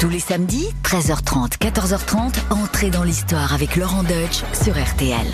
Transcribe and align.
Tous 0.00 0.08
les 0.08 0.20
samedis, 0.20 0.68
13h30, 0.84 1.58
14h30, 1.58 2.34
entrez 2.50 2.88
dans 2.88 3.02
l'histoire 3.02 3.52
avec 3.52 3.74
Laurent 3.74 4.04
Deutsch 4.04 4.44
sur 4.52 4.80
RTL. 4.80 5.26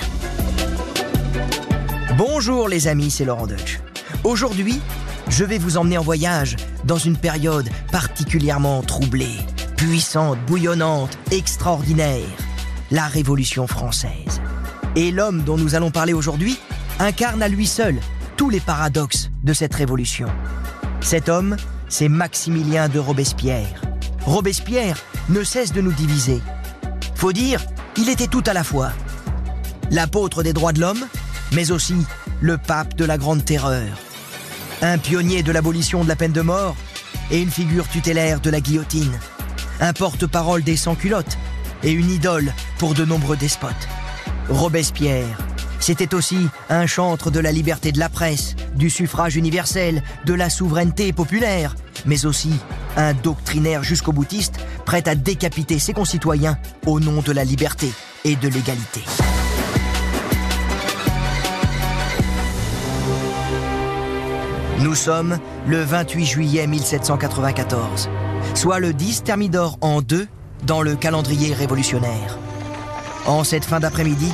Bonjour 2.17 2.67
les 2.67 2.89
amis, 2.89 3.11
c'est 3.11 3.27
Laurent 3.27 3.47
Deutsch. 3.47 3.81
Aujourd'hui, 4.25 4.81
je 5.29 5.45
vais 5.45 5.58
vous 5.58 5.77
emmener 5.77 5.99
en 5.99 6.03
voyage 6.03 6.57
dans 6.87 6.97
une 6.97 7.19
période 7.19 7.69
particulièrement 7.92 8.80
troublée, 8.80 9.36
puissante, 9.77 10.38
bouillonnante, 10.46 11.18
extraordinaire, 11.30 12.24
la 12.90 13.06
Révolution 13.06 13.66
française. 13.66 14.40
Et 14.96 15.10
l'homme 15.10 15.42
dont 15.42 15.58
nous 15.58 15.74
allons 15.74 15.90
parler 15.90 16.14
aujourd'hui 16.14 16.58
incarne 17.00 17.42
à 17.42 17.48
lui 17.48 17.66
seul 17.66 17.96
tous 18.38 18.48
les 18.48 18.60
paradoxes 18.60 19.30
de 19.42 19.52
cette 19.52 19.74
révolution. 19.74 20.28
Cet 21.02 21.28
homme, 21.28 21.56
c'est 21.90 22.08
Maximilien 22.08 22.88
de 22.88 22.98
Robespierre. 22.98 23.93
Robespierre 24.27 24.96
ne 25.28 25.45
cesse 25.45 25.73
de 25.73 25.80
nous 25.80 25.92
diviser. 25.92 26.41
Faut 27.14 27.33
dire, 27.33 27.60
il 27.96 28.09
était 28.09 28.27
tout 28.27 28.42
à 28.47 28.55
la 28.55 28.64
fois. 28.64 28.91
L'apôtre 29.91 30.42
des 30.42 30.52
droits 30.55 30.73
de 30.73 30.80
l'homme, 30.80 31.06
mais 31.52 31.70
aussi 31.70 31.97
le 32.41 32.56
pape 32.56 32.95
de 32.95 33.05
la 33.05 33.19
Grande 33.19 33.45
Terreur. 33.45 33.98
Un 34.80 34.98
pionnier 34.98 35.42
de 35.42 35.52
l'abolition 35.52 36.02
de 36.05 36.09
la 36.09 36.16
peine 36.16 36.33
de 36.33 36.41
mort 36.41 36.74
et 37.30 37.41
une 37.41 37.50
figure 37.50 37.88
tutélaire 37.88 38.41
de 38.41 38.50
la 38.50 38.60
guillotine. 38.60 39.19
Un 39.80 39.92
porte-parole 39.92 40.62
des 40.62 40.77
sans-culottes 40.77 41.38
et 41.83 41.92
une 41.92 42.11
idole 42.11 42.52
pour 42.78 42.95
de 42.95 43.05
nombreux 43.05 43.36
despotes. 43.36 43.88
Robespierre, 44.48 45.36
c'était 45.84 46.15
aussi 46.15 46.48
un 46.70 46.87
chantre 46.87 47.30
de 47.30 47.41
la 47.41 47.52
liberté 47.52 47.92
de 47.92 47.98
la 47.98 48.09
presse, 48.09 48.56
du 48.75 48.88
suffrage 48.88 49.37
universel, 49.37 50.02
de 50.25 50.33
la 50.33 50.48
souveraineté 50.48 51.12
populaire, 51.12 51.77
mais 52.06 52.25
aussi 52.25 52.52
un 52.97 53.12
doctrinaire 53.12 53.83
jusqu'au 53.83 54.12
boutiste 54.12 54.55
prêt 54.87 55.06
à 55.06 55.15
décapiter 55.15 55.78
ses 55.78 55.92
concitoyens 55.92 56.56
au 56.87 57.01
nom 57.01 57.20
de 57.20 57.33
la 57.33 57.45
liberté 57.45 57.92
et 58.25 58.34
de 58.34 58.48
l'égalité. 58.48 59.03
Nous 64.80 64.95
sommes 64.95 65.39
le 65.67 65.83
28 65.83 66.25
juillet 66.25 66.67
1794, 66.67 68.08
soit 68.55 68.80
le 68.80 68.95
10 68.95 69.25
Thermidor 69.25 69.77
en 69.83 70.01
deux 70.01 70.28
dans 70.62 70.80
le 70.80 70.97
calendrier 70.97 71.53
révolutionnaire. 71.53 72.39
En 73.27 73.45
cette 73.45 73.67
fin 73.67 73.80
d'après-midi, 73.80 74.33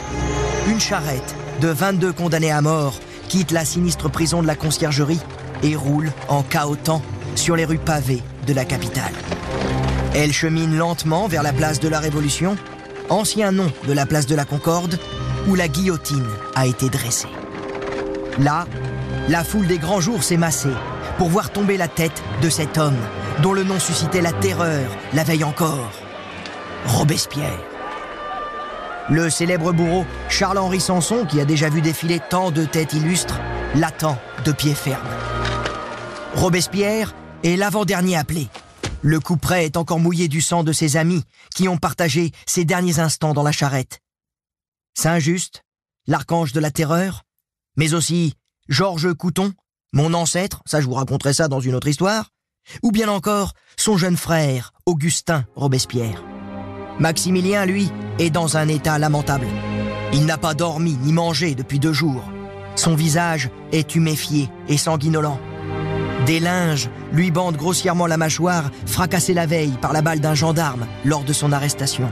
une 0.69 0.78
charrette 0.78 1.34
de 1.61 1.69
22 1.69 2.12
condamnés 2.12 2.50
à 2.50 2.62
mort 2.62 2.94
quitte 3.28 3.50
la 3.50 3.64
sinistre 3.64 4.11
prison 4.11 4.42
de 4.42 4.47
la 4.47 4.55
conciergerie 4.55 5.20
et 5.62 5.77
roule 5.77 6.11
en 6.28 6.42
chaotant 6.42 7.02
sur 7.34 7.55
les 7.55 7.64
rues 7.64 7.78
pavées 7.78 8.22
de 8.47 8.52
la 8.52 8.64
capitale. 8.64 9.12
Elle 10.14 10.33
chemine 10.33 10.77
lentement 10.77 11.28
vers 11.28 11.42
la 11.42 11.52
place 11.52 11.78
de 11.78 11.89
la 11.89 12.00
Révolution, 12.00 12.56
ancien 13.08 13.52
nom 13.52 13.70
de 13.86 13.92
la 13.92 14.06
place 14.06 14.27
de 14.27 14.34
la 14.34 14.44
Concorde, 14.44 14.98
où 15.48 15.55
la 15.55 15.69
guillotine 15.69 16.27
a 16.55 16.67
été 16.67 16.89
dressée. 16.89 17.28
Là, 18.39 18.67
la 19.28 19.45
foule 19.45 19.67
des 19.67 19.78
grands 19.78 20.00
jours 20.00 20.22
s'est 20.22 20.36
massée 20.36 20.69
pour 21.19 21.28
voir 21.28 21.50
tomber 21.50 21.77
la 21.77 21.89
tête 21.89 22.22
de 22.42 22.48
cet 22.48 22.78
homme 22.78 22.98
dont 23.42 23.52
le 23.52 23.64
nom 23.64 23.78
suscitait 23.78 24.22
la 24.22 24.33
terreur 24.33 24.91
la 25.12 25.24
veille 25.24 25.45
encore. 25.45 25.92
Robespierre. 26.86 27.61
Le 29.11 29.28
célèbre 29.28 29.72
bourreau 29.72 30.06
Charles-Henri 30.28 30.80
Sanson, 30.80 31.27
qui 31.28 31.41
a 31.41 31.44
déjà 31.44 31.69
vu 31.69 31.80
défiler 31.80 32.20
tant 32.30 32.53
de 32.53 32.64
têtes 32.64 32.92
illustres, 32.92 33.41
l'attend 33.75 34.17
de 34.44 34.52
pied 34.52 34.72
ferme. 34.72 35.06
Robespierre 36.36 37.12
est 37.42 37.56
l'avant-dernier 37.56 38.17
appelé. 38.17 38.48
Le 39.02 39.19
couperet 39.19 39.64
est 39.64 39.77
encore 39.77 39.98
mouillé 39.98 40.28
du 40.28 40.41
sang 40.41 40.62
de 40.62 40.72
ses 40.72 40.97
amis 40.97 41.25
qui 41.55 41.69
ont 41.69 41.77
partagé 41.77 42.30
ses 42.47 42.64
derniers 42.64 43.00
instants 43.00 43.34
dans 43.34 43.42
la 43.42 43.50
charrette. 43.50 44.00
Saint-Just, 44.94 45.64
l'archange 46.06 46.52
de 46.52 46.61
la 46.61 46.70
terreur, 46.70 47.24
mais 47.77 47.95
aussi 47.95 48.34
Georges 48.68 49.13
Couton, 49.14 49.52
mon 49.92 50.14
ancêtre, 50.14 50.63
ça 50.67 50.80
je 50.80 50.86
vous 50.86 50.95
raconterai 50.95 51.33
ça 51.33 51.48
dans 51.48 51.61
une 51.61 51.74
autre 51.74 51.89
histoire, 51.89 52.30
ou 52.83 52.92
bien 52.92 53.08
encore 53.08 53.55
son 53.77 53.96
jeune 53.96 54.17
frère, 54.17 54.73
Augustin 54.86 55.45
Robespierre. 55.57 56.23
Maximilien, 57.01 57.67
lui, 57.67 57.90
est 58.20 58.31
dans 58.31 58.57
un 58.58 58.69
état 58.69 58.98
lamentable. 58.98 59.47
Il 60.13 60.27
n'a 60.27 60.36
pas 60.36 60.55
dormi 60.55 60.98
ni 61.03 61.13
mangé 61.13 61.55
depuis 61.55 61.79
deux 61.79 61.95
jours. 61.95 62.23
Son 62.77 62.95
visage 62.95 63.51
est 63.73 63.95
huméfié 63.95 64.51
et 64.69 64.77
sanguinolent. 64.77 65.41
Des 66.27 66.39
linges 66.39 66.91
lui 67.13 67.31
bandent 67.31 67.57
grossièrement 67.57 68.07
la 68.07 68.19
mâchoire, 68.19 68.70
fracassée 68.86 69.33
la 69.33 69.47
veille 69.47 69.77
par 69.81 69.95
la 69.95 70.03
balle 70.03 70.20
d'un 70.20 70.35
gendarme 70.35 70.86
lors 71.05 71.25
de 71.25 71.33
son 71.33 71.51
arrestation. 71.51 72.11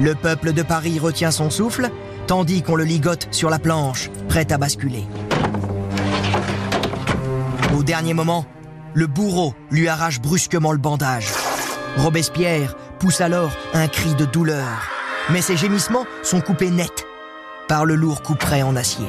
Le 0.00 0.14
peuple 0.14 0.52
de 0.52 0.62
Paris 0.62 0.98
retient 0.98 1.30
son 1.30 1.50
souffle, 1.50 1.90
tandis 2.26 2.62
qu'on 2.62 2.74
le 2.74 2.84
ligote 2.84 3.28
sur 3.30 3.50
la 3.50 3.58
planche, 3.58 4.10
prêt 4.28 4.50
à 4.52 4.58
basculer. 4.58 5.04
Au 7.76 7.82
dernier 7.82 8.14
moment, 8.14 8.46
le 8.94 9.06
bourreau 9.06 9.54
lui 9.70 9.86
arrache 9.88 10.20
brusquement 10.20 10.72
le 10.72 10.78
bandage. 10.78 11.28
Robespierre 11.98 12.74
pousse 12.98 13.20
alors 13.20 13.50
un 13.74 13.86
cri 13.86 14.14
de 14.14 14.24
douleur, 14.24 14.95
mais 15.30 15.42
ses 15.42 15.56
gémissements 15.56 16.06
sont 16.22 16.40
coupés 16.40 16.70
net 16.70 17.06
par 17.68 17.84
le 17.84 17.94
lourd 17.94 18.22
couperet 18.22 18.62
en 18.62 18.76
acier. 18.76 19.06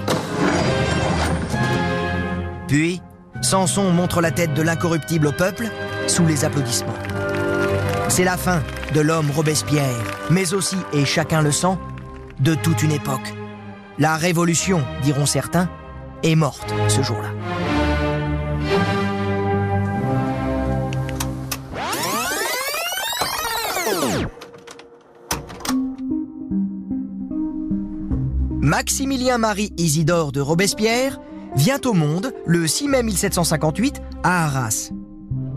Puis, 2.67 3.01
Samson 3.41 3.91
montre 3.91 4.21
la 4.21 4.31
tête 4.31 4.53
de 4.53 4.61
l'incorruptible 4.61 5.27
au 5.27 5.31
peuple 5.31 5.65
sous 6.07 6.25
les 6.25 6.43
applaudissements. 6.43 6.93
C'est 8.09 8.23
la 8.23 8.37
fin 8.37 8.61
de 8.93 9.01
l'homme 9.01 9.29
Robespierre, 9.31 10.03
mais 10.29 10.53
aussi, 10.53 10.77
et 10.93 11.05
chacun 11.05 11.41
le 11.41 11.51
sent, 11.51 11.77
de 12.39 12.55
toute 12.55 12.83
une 12.83 12.91
époque. 12.91 13.33
La 13.99 14.15
révolution, 14.15 14.83
diront 15.03 15.25
certains, 15.25 15.69
est 16.23 16.35
morte 16.35 16.73
ce 16.87 17.01
jour-là. 17.01 17.36
Maximilien-Marie 28.67 29.71
Isidore 29.77 30.33
de 30.33 30.41
Robespierre 30.41 31.21
vient 31.55 31.79
au 31.85 31.93
monde 31.93 32.33
le 32.45 32.67
6 32.67 32.89
mai 32.89 33.01
1758 33.01 34.01
à 34.23 34.43
Arras. 34.43 34.91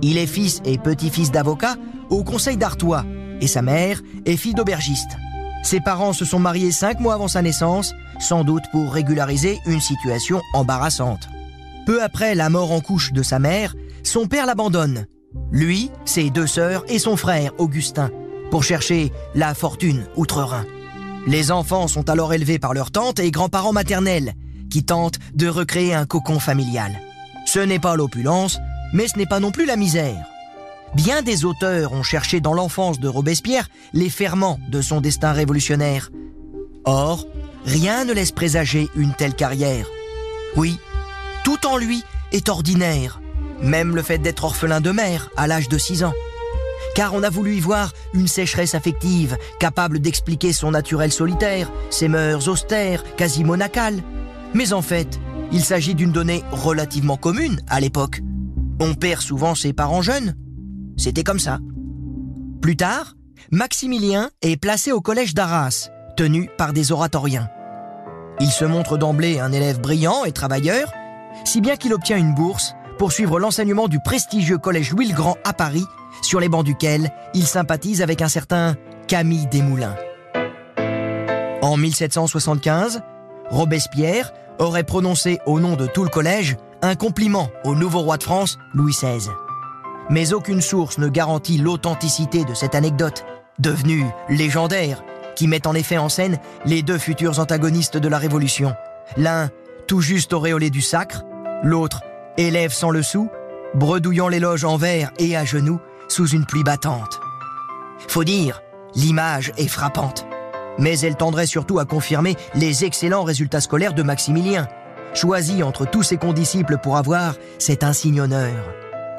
Il 0.01 0.17
est 0.17 0.29
fils 0.29 0.61
et 0.65 0.79
petit-fils 0.79 1.33
d'avocat 1.33 1.75
au 2.09 2.23
Conseil 2.23 2.57
d'Artois 2.57 3.05
et 3.41 3.49
sa 3.49 3.63
mère 3.63 4.01
est 4.27 4.37
fille 4.37 4.55
d'aubergiste. 4.55 5.11
Ses 5.65 5.81
parents 5.81 6.13
se 6.13 6.25
sont 6.25 6.39
mariés 6.39 6.71
cinq 6.71 7.01
mois 7.01 7.15
avant 7.15 7.27
sa 7.27 7.43
naissance, 7.43 7.95
sans 8.21 8.45
doute 8.45 8.63
pour 8.71 8.93
régulariser 8.93 9.59
une 9.67 9.81
situation 9.81 10.41
embarrassante. 10.55 11.29
Peu 11.87 12.05
après 12.05 12.37
la 12.37 12.49
mort 12.49 12.71
en 12.71 12.81
couche 12.81 13.13
de 13.13 13.25
sa 13.25 13.41
mère, 13.41 13.75
son 14.05 14.29
père 14.29 14.47
l'abandonne. 14.47 15.07
Lui, 15.51 15.91
ses 16.05 16.31
deux 16.31 16.47
sœurs 16.47 16.85
et 16.87 17.01
son 17.01 17.17
frère 17.17 17.51
Augustin, 17.59 18.11
pour 18.53 18.63
chercher 18.63 19.11
la 19.35 19.53
fortune 19.53 20.07
outre-Rhin. 20.15 20.65
Les 21.27 21.51
enfants 21.51 21.89
sont 21.89 22.09
alors 22.09 22.33
élevés 22.33 22.59
par 22.59 22.75
leurs 22.75 22.91
tantes 22.91 23.21
et 23.21 23.31
grands-parents 23.31 23.73
maternels, 23.73 24.35
qui 24.71 24.85
tentent 24.85 25.19
de 25.35 25.49
recréer 25.49 25.95
un 25.95 26.07
cocon 26.07 26.39
familial. 26.39 27.01
Ce 27.47 27.59
n'est 27.59 27.79
pas 27.79 27.97
l'opulence, 27.97 28.59
mais 28.93 29.09
ce 29.09 29.19
n'est 29.19 29.27
pas 29.27 29.41
non 29.41 29.51
plus 29.51 29.67
la 29.67 29.77
misère. 29.77 30.27
Bien 30.95 31.23
des 31.23 31.45
auteurs 31.45 31.93
ont 31.93 32.03
cherché 32.03 32.41
dans 32.41 32.55
l'enfance 32.55 32.99
de 32.99 33.09
Robespierre 33.09 33.69
les 33.93 34.11
ferments 34.11 34.59
de 34.71 34.81
son 34.81 35.01
destin 35.01 35.33
révolutionnaire. 35.33 36.11
Or, 36.85 37.27
rien 37.65 38.05
ne 38.05 38.13
laisse 38.13 38.33
présager 38.33 38.89
une 38.97 39.15
telle 39.15 39.35
carrière. 39.35 39.87
Oui, 40.57 40.79
tout 41.45 41.67
en 41.67 41.77
lui 41.77 42.03
est 42.33 42.49
ordinaire, 42.49 43.21
même 43.63 43.95
le 43.95 44.03
fait 44.03 44.19
d'être 44.19 44.45
orphelin 44.45 44.81
de 44.81 44.91
mère 44.91 45.31
à 45.37 45.47
l'âge 45.47 45.69
de 45.69 45.79
6 45.79 46.05
ans. 46.05 46.15
Car 46.95 47.15
on 47.15 47.23
a 47.23 47.31
voulu 47.31 47.57
y 47.57 47.61
voir 47.61 47.93
une 48.15 48.29
sécheresse 48.29 48.75
affective, 48.75 49.37
capable 49.59 50.01
d'expliquer 50.01 50.53
son 50.53 50.73
naturel 50.73 51.13
solitaire, 51.13 51.71
ses 51.91 52.09
mœurs 52.09 52.49
austères, 52.49 53.05
quasi 53.17 53.45
monacales. 53.45 54.03
Mais 54.55 54.73
en 54.73 54.83
fait, 54.83 55.21
il 55.53 55.63
s'agit 55.63 55.95
d'une 55.95 56.13
donnée 56.13 56.43
relativement 56.51 57.17
commune 57.17 57.61
à 57.69 57.81
l'époque. 57.81 58.21
On 58.81 58.95
perd 58.95 59.21
souvent 59.21 59.55
ses 59.55 59.73
parents 59.73 60.03
jeunes. 60.03 60.35
C'était 60.97 61.25
comme 61.25 61.39
ça. 61.39 61.59
Plus 62.61 62.77
tard, 62.77 63.15
Maximilien 63.51 64.31
est 64.43 64.57
placé 64.57 64.93
au 64.93 65.01
collège 65.01 65.35
d'Arras, 65.35 65.91
tenu 66.17 66.51
par 66.59 66.73
des 66.73 66.93
oratoriens. 66.93 67.49
Il 68.41 68.51
se 68.51 68.65
montre 68.65 68.97
d'emblée 68.97 69.39
un 69.39 69.53
élève 69.53 69.81
brillant 69.81 70.25
et 70.25 70.33
travailleur, 70.33 70.93
si 71.45 71.61
bien 71.61 71.77
qu'il 71.77 71.93
obtient 71.93 72.17
une 72.17 72.35
bourse 72.35 72.75
pour 73.01 73.13
suivre 73.13 73.41
l'enseignement 73.41 73.89
du 73.89 73.99
prestigieux 73.99 74.59
collège 74.59 74.93
Louis 74.93 75.09
le 75.09 75.15
Grand 75.15 75.39
à 75.43 75.55
Paris, 75.55 75.87
sur 76.21 76.39
les 76.39 76.51
bancs 76.51 76.67
duquel 76.67 77.11
il 77.33 77.47
sympathise 77.47 78.03
avec 78.03 78.21
un 78.21 78.29
certain 78.29 78.77
Camille 79.09 79.47
Desmoulins. 79.47 79.97
En 81.63 81.79
1775, 81.79 83.01
Robespierre 83.49 84.35
aurait 84.59 84.85
prononcé 84.85 85.39
au 85.47 85.61
nom 85.61 85.77
de 85.77 85.87
tout 85.87 86.05
le 86.05 86.11
collège 86.11 86.59
un 86.83 86.95
compliment 86.95 87.49
au 87.65 87.75
nouveau 87.75 88.01
roi 88.01 88.19
de 88.19 88.23
France, 88.23 88.59
Louis 88.75 88.93
XVI. 88.93 89.31
Mais 90.11 90.35
aucune 90.35 90.61
source 90.61 90.99
ne 90.99 91.09
garantit 91.09 91.57
l'authenticité 91.57 92.45
de 92.45 92.53
cette 92.53 92.75
anecdote, 92.75 93.25
devenue 93.59 94.05
légendaire, 94.29 95.03
qui 95.37 95.47
met 95.47 95.67
en 95.67 95.75
effet 95.75 95.97
en 95.97 96.11
scène 96.11 96.39
les 96.67 96.83
deux 96.83 96.99
futurs 96.99 97.39
antagonistes 97.39 97.97
de 97.97 98.09
la 98.09 98.19
Révolution. 98.19 98.75
L'un, 99.17 99.49
tout 99.87 100.03
juste 100.03 100.35
auréolé 100.35 100.69
du 100.69 100.83
sacre, 100.83 101.25
l'autre, 101.63 102.03
élève 102.37 102.73
sans 102.73 102.91
le 102.91 103.03
sou, 103.03 103.29
bredouillant 103.75 104.29
l'éloge 104.29 104.65
en 104.65 104.77
verre 104.77 105.13
et 105.19 105.37
à 105.37 105.45
genoux 105.45 105.81
sous 106.09 106.29
une 106.29 106.47
pluie 106.47 106.65
battante. 106.65 107.21
Faut 108.09 108.25
dire, 108.25 108.63
l'image 108.95 109.53
est 109.57 109.69
frappante. 109.69 110.27
Mais 110.79 110.99
elle 111.01 111.17
tendrait 111.17 111.47
surtout 111.47 111.79
à 111.79 111.85
confirmer 111.85 112.37
les 112.55 112.85
excellents 112.85 113.25
résultats 113.25 113.61
scolaires 113.61 113.95
de 113.95 114.03
Maximilien, 114.03 114.67
choisi 115.15 115.63
entre 115.63 115.85
tous 115.87 116.03
ses 116.03 116.17
condisciples 116.17 116.79
pour 116.79 116.97
avoir 116.97 117.35
cet 117.59 117.85
insigne 117.85 118.21
honneur. 118.21 118.55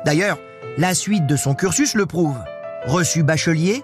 D'ailleurs, 0.06 0.40
la 0.78 0.96
suite 0.96 1.28
de 1.28 1.36
son 1.36 1.54
cursus 1.54 1.96
le 1.96 2.06
prouve. 2.06 2.38
Reçu 2.86 3.24
bachelier, 3.24 3.84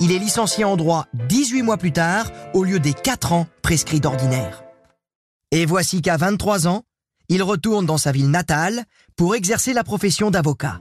il 0.00 0.12
est 0.12 0.18
licencié 0.18 0.64
en 0.64 0.76
droit 0.76 1.06
18 1.28 1.62
mois 1.62 1.76
plus 1.76 1.92
tard 1.92 2.30
au 2.54 2.64
lieu 2.64 2.78
des 2.78 2.94
4 2.94 3.32
ans 3.32 3.46
prescrits 3.62 4.00
d'ordinaire. 4.00 4.62
Et 5.50 5.66
voici 5.66 6.02
qu'à 6.02 6.16
23 6.16 6.68
ans, 6.68 6.82
il 7.28 7.42
retourne 7.42 7.86
dans 7.86 7.98
sa 7.98 8.12
ville 8.12 8.30
natale 8.30 8.84
pour 9.16 9.34
exercer 9.34 9.72
la 9.72 9.84
profession 9.84 10.30
d'avocat. 10.30 10.80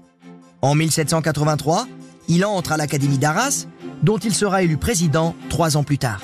En 0.61 0.75
1783, 0.75 1.87
il 2.29 2.45
entre 2.45 2.71
à 2.71 2.77
l'Académie 2.77 3.17
d'Arras, 3.17 3.67
dont 4.03 4.17
il 4.17 4.33
sera 4.33 4.63
élu 4.63 4.77
président 4.77 5.35
trois 5.49 5.77
ans 5.77 5.83
plus 5.83 5.97
tard. 5.97 6.21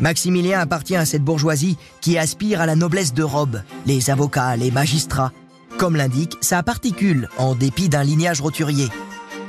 Maximilien 0.00 0.60
appartient 0.60 0.96
à 0.96 1.06
cette 1.06 1.24
bourgeoisie 1.24 1.78
qui 2.00 2.18
aspire 2.18 2.60
à 2.60 2.66
la 2.66 2.76
noblesse 2.76 3.14
de 3.14 3.22
robe, 3.22 3.62
les 3.86 4.10
avocats, 4.10 4.56
les 4.56 4.70
magistrats, 4.70 5.32
comme 5.78 5.96
l'indique 5.96 6.36
sa 6.40 6.62
particule, 6.62 7.28
en 7.38 7.54
dépit 7.54 7.88
d'un 7.88 8.04
lignage 8.04 8.40
roturier. 8.40 8.88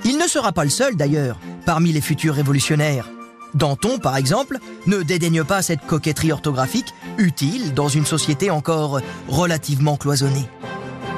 Il 0.06 0.18
ne 0.18 0.28
sera 0.28 0.54
pas 0.54 0.64
le 0.64 0.70
seul 0.70 0.96
d'ailleurs, 0.96 1.40
parmi 1.66 1.92
les 1.92 2.02
futurs 2.02 2.36
révolutionnaires. 2.36 3.10
Danton, 3.58 3.98
par 3.98 4.16
exemple, 4.18 4.60
ne 4.86 5.02
dédaigne 5.02 5.44
pas 5.44 5.62
cette 5.62 5.86
coquetterie 5.86 6.32
orthographique 6.32 6.94
utile 7.18 7.74
dans 7.74 7.90
une 7.90 8.06
société 8.06 8.52
encore 8.52 9.02
relativement 9.28 9.98
cloisonnée. 9.98 10.48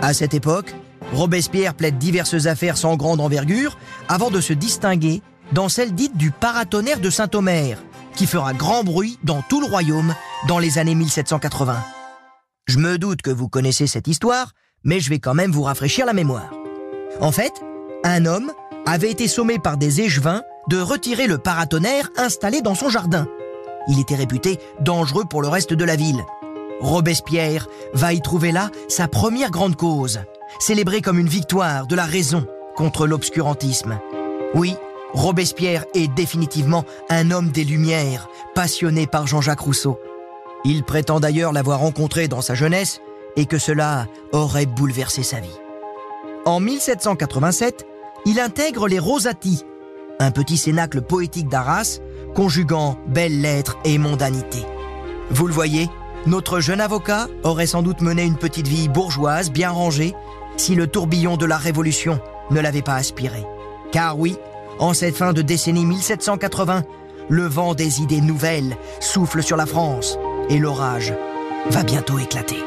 À 0.02 0.14
cette 0.14 0.34
époque, 0.34 0.74
Robespierre 1.14 1.74
plaide 1.74 1.98
diverses 1.98 2.46
affaires 2.46 2.78
sans 2.78 2.96
grande 2.96 3.20
envergure 3.20 3.78
avant 4.08 4.30
de 4.30 4.40
se 4.40 4.54
distinguer 4.54 5.22
dans 5.52 5.68
celle 5.68 5.94
dite 5.94 6.16
du 6.16 6.32
paratonnerre 6.32 7.02
de 7.02 7.10
Saint-Omer, 7.10 7.78
qui 8.16 8.26
fera 8.26 8.54
grand 8.54 8.84
bruit 8.84 9.20
dans 9.24 9.42
tout 9.42 9.60
le 9.60 9.68
royaume 9.68 10.16
dans 10.48 10.60
les 10.60 10.78
années 10.78 10.96
1780. 10.96 11.84
Je 12.68 12.78
me 12.78 12.98
doute 12.98 13.22
que 13.22 13.32
vous 13.32 13.50
connaissez 13.50 13.88
cette 13.88 14.08
histoire, 14.08 14.54
mais 14.84 15.00
je 15.00 15.10
vais 15.10 15.20
quand 15.20 15.34
même 15.34 15.52
vous 15.52 15.64
rafraîchir 15.64 16.06
la 16.06 16.14
mémoire. 16.14 16.52
En 17.20 17.32
fait, 17.32 17.54
un 18.06 18.26
homme 18.26 18.52
avait 18.86 19.12
été 19.12 19.28
sommé 19.28 19.60
par 19.60 19.78
des 19.78 20.02
échevins 20.02 20.44
de 20.70 20.80
retirer 20.80 21.26
le 21.26 21.40
paratonnerre 21.40 22.12
installé 22.16 22.62
dans 22.62 22.76
son 22.76 22.90
jardin. 22.90 23.28
Il 23.88 24.00
était 24.00 24.16
réputé 24.16 24.60
dangereux 24.80 25.26
pour 25.28 25.42
le 25.42 25.48
reste 25.48 25.74
de 25.74 25.84
la 25.84 25.96
ville. 25.96 26.24
Robespierre 26.80 27.68
va 27.94 28.14
y 28.14 28.22
trouver 28.22 28.52
là 28.52 28.70
sa 28.88 29.08
première 29.08 29.50
grande 29.50 29.76
cause, 29.76 30.20
célébrée 30.60 31.02
comme 31.02 31.18
une 31.18 31.28
victoire 31.28 31.88
de 31.88 31.96
la 31.96 32.06
raison 32.06 32.46
contre 32.76 33.08
l'obscurantisme. 33.08 34.00
Oui, 34.54 34.76
Robespierre 35.14 35.86
est 35.96 36.08
définitivement 36.08 36.86
un 37.10 37.32
homme 37.32 37.50
des 37.50 37.64
Lumières, 37.64 38.30
passionné 38.54 39.08
par 39.08 39.26
Jean-Jacques 39.26 39.62
Rousseau. 39.62 40.00
Il 40.66 40.84
prétend 40.84 41.20
d'ailleurs 41.20 41.52
l'avoir 41.52 41.80
rencontré 41.80 42.28
dans 42.28 42.42
sa 42.42 42.54
jeunesse 42.54 43.02
et 43.36 43.48
que 43.48 43.58
cela 43.58 44.06
aurait 44.34 44.68
bouleversé 44.68 45.24
sa 45.24 45.40
vie. 45.40 45.50
En 46.46 46.60
1787, 46.60 47.88
il 48.26 48.40
intègre 48.40 48.88
les 48.88 49.00
Rosati, 49.00 49.66
un 50.20 50.32
petit 50.32 50.58
cénacle 50.58 51.02
poétique 51.02 51.48
d'Arras, 51.48 52.00
conjuguant 52.36 52.98
belles 53.08 53.42
lettres 53.42 53.78
et 53.86 53.98
mondanité. 53.98 54.60
Vous 55.32 55.48
le 55.48 55.54
voyez, 55.54 55.90
notre 56.26 56.60
jeune 56.60 56.82
avocat 56.82 57.28
aurait 57.44 57.66
sans 57.66 57.82
doute 57.82 58.02
mené 58.02 58.24
une 58.24 58.38
petite 58.38 58.68
vie 58.68 58.90
bourgeoise 58.90 59.52
bien 59.52 59.72
rangée 59.72 60.14
si 60.58 60.76
le 60.76 60.88
tourbillon 60.88 61.38
de 61.38 61.46
la 61.46 61.58
Révolution 61.58 62.20
ne 62.52 62.60
l'avait 62.60 62.82
pas 62.82 62.96
aspiré. 62.96 63.46
Car 63.92 64.20
oui, 64.20 64.38
en 64.80 64.94
cette 64.94 65.16
fin 65.16 65.34
de 65.34 65.42
décennie 65.42 65.86
1780, 65.86 66.84
le 67.30 67.46
vent 67.46 67.74
des 67.74 68.02
idées 68.02 68.22
nouvelles 68.22 68.76
souffle 69.00 69.42
sur 69.42 69.56
la 69.56 69.66
France 69.66 70.18
et 70.50 70.58
l'orage 70.58 71.14
va 71.70 71.84
bientôt 71.84 72.20
éclater. 72.20 72.58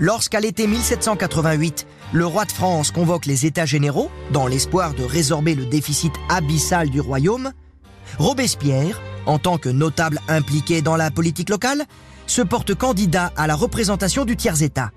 Lorsqu'à 0.00 0.40
l'été 0.40 0.66
1788, 0.66 1.86
le 2.14 2.24
roi 2.24 2.46
de 2.46 2.52
France 2.52 2.90
convoque 2.90 3.26
les 3.26 3.44
États 3.44 3.66
généraux, 3.66 4.10
dans 4.32 4.46
l'espoir 4.46 4.94
de 4.94 5.04
résorber 5.04 5.54
le 5.54 5.66
déficit 5.66 6.14
abyssal 6.30 6.88
du 6.88 7.02
royaume, 7.02 7.52
Robespierre, 8.18 8.98
en 9.26 9.38
tant 9.38 9.58
que 9.58 9.68
notable 9.68 10.18
impliqué 10.26 10.80
dans 10.80 10.96
la 10.96 11.10
politique 11.10 11.50
locale, 11.50 11.84
se 12.26 12.40
porte 12.40 12.74
candidat 12.74 13.30
à 13.36 13.46
la 13.46 13.54
représentation 13.54 14.24
du 14.24 14.36
tiers-État. 14.36 14.90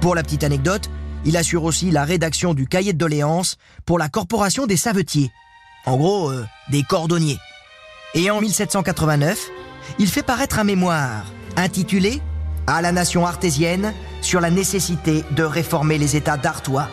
Pour 0.00 0.14
la 0.14 0.22
petite 0.22 0.44
anecdote, 0.44 0.88
il 1.24 1.36
assure 1.36 1.64
aussi 1.64 1.90
la 1.90 2.04
rédaction 2.04 2.54
du 2.54 2.68
cahier 2.68 2.92
de 2.92 2.98
doléances 2.98 3.56
pour 3.86 3.98
la 3.98 4.08
corporation 4.08 4.66
des 4.66 4.76
savetiers. 4.76 5.32
En 5.84 5.96
gros, 5.96 6.30
euh, 6.30 6.46
des 6.70 6.84
cordonniers. 6.84 7.38
Et 8.14 8.30
en 8.30 8.40
1789, 8.40 9.50
il 9.98 10.06
fait 10.06 10.22
paraître 10.22 10.60
un 10.60 10.64
mémoire 10.64 11.24
intitulé 11.56 12.22
À 12.70 12.82
la 12.82 12.92
nation 12.92 13.24
artésienne, 13.26 13.94
sur 14.20 14.42
la 14.42 14.50
nécessité 14.50 15.24
de 15.30 15.42
réformer 15.42 15.96
les 15.96 16.16
États 16.16 16.36
d'Artois. 16.36 16.86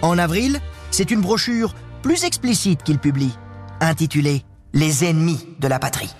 En 0.00 0.16
avril, 0.16 0.60
c'est 0.90 1.10
une 1.10 1.20
brochure 1.20 1.74
plus 2.00 2.24
explicite 2.24 2.82
qu'il 2.82 2.98
publie, 2.98 3.36
intitulée 3.80 4.44
Les 4.72 5.04
ennemis 5.04 5.46
de 5.60 5.68
la 5.68 5.78
patrie. 5.78 6.14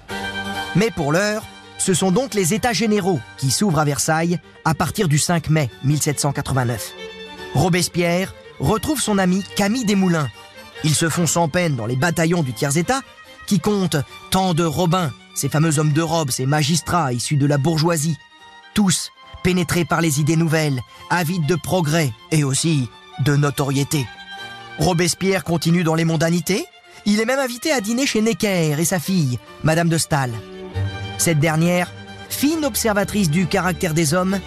Mais 0.76 0.90
pour 0.90 1.12
l'heure, 1.12 1.44
ce 1.78 1.94
sont 1.94 2.10
donc 2.10 2.34
les 2.34 2.52
États 2.52 2.74
généraux 2.74 3.20
qui 3.38 3.50
s'ouvrent 3.50 3.78
à 3.78 3.86
Versailles 3.86 4.38
à 4.66 4.74
partir 4.74 5.08
du 5.08 5.16
5 5.16 5.48
mai 5.48 5.70
1789. 5.84 6.92
Robespierre 7.54 8.34
retrouve 8.60 9.00
son 9.00 9.16
ami 9.16 9.42
Camille 9.56 9.86
Desmoulins. 9.86 10.28
Ils 10.84 10.94
se 10.94 11.08
font 11.08 11.26
sans 11.26 11.48
peine 11.48 11.74
dans 11.74 11.86
les 11.86 11.96
bataillons 11.96 12.42
du 12.42 12.52
tiers-État 12.52 13.00
qui 13.46 13.60
comptent 13.60 13.96
tant 14.30 14.52
de 14.52 14.64
Robins, 14.64 15.10
ces 15.34 15.48
fameux 15.48 15.78
hommes 15.78 15.94
de 15.94 16.02
robe, 16.02 16.30
ces 16.30 16.44
magistrats 16.44 17.14
issus 17.14 17.38
de 17.38 17.46
la 17.46 17.56
bourgeoisie, 17.56 18.18
tous 18.74 19.10
pénétré 19.44 19.84
par 19.84 20.00
les 20.00 20.20
idées 20.20 20.36
nouvelles, 20.36 20.80
avide 21.10 21.46
de 21.46 21.54
progrès 21.54 22.12
et 22.32 22.42
aussi 22.42 22.88
de 23.24 23.36
notoriété. 23.36 24.06
Robespierre 24.78 25.44
continue 25.44 25.84
dans 25.84 25.94
les 25.94 26.04
mondanités. 26.04 26.66
Il 27.06 27.20
est 27.20 27.26
même 27.26 27.38
invité 27.38 27.70
à 27.70 27.80
dîner 27.80 28.06
chez 28.06 28.22
Necker 28.22 28.76
et 28.76 28.84
sa 28.84 28.98
fille, 28.98 29.38
Madame 29.62 29.88
de 29.88 29.98
Stahl. 29.98 30.32
Cette 31.18 31.38
dernière, 31.38 31.92
fine 32.28 32.64
observatrice 32.64 33.30
du 33.30 33.46
caractère 33.46 33.94
des 33.94 34.14
hommes, 34.14 34.40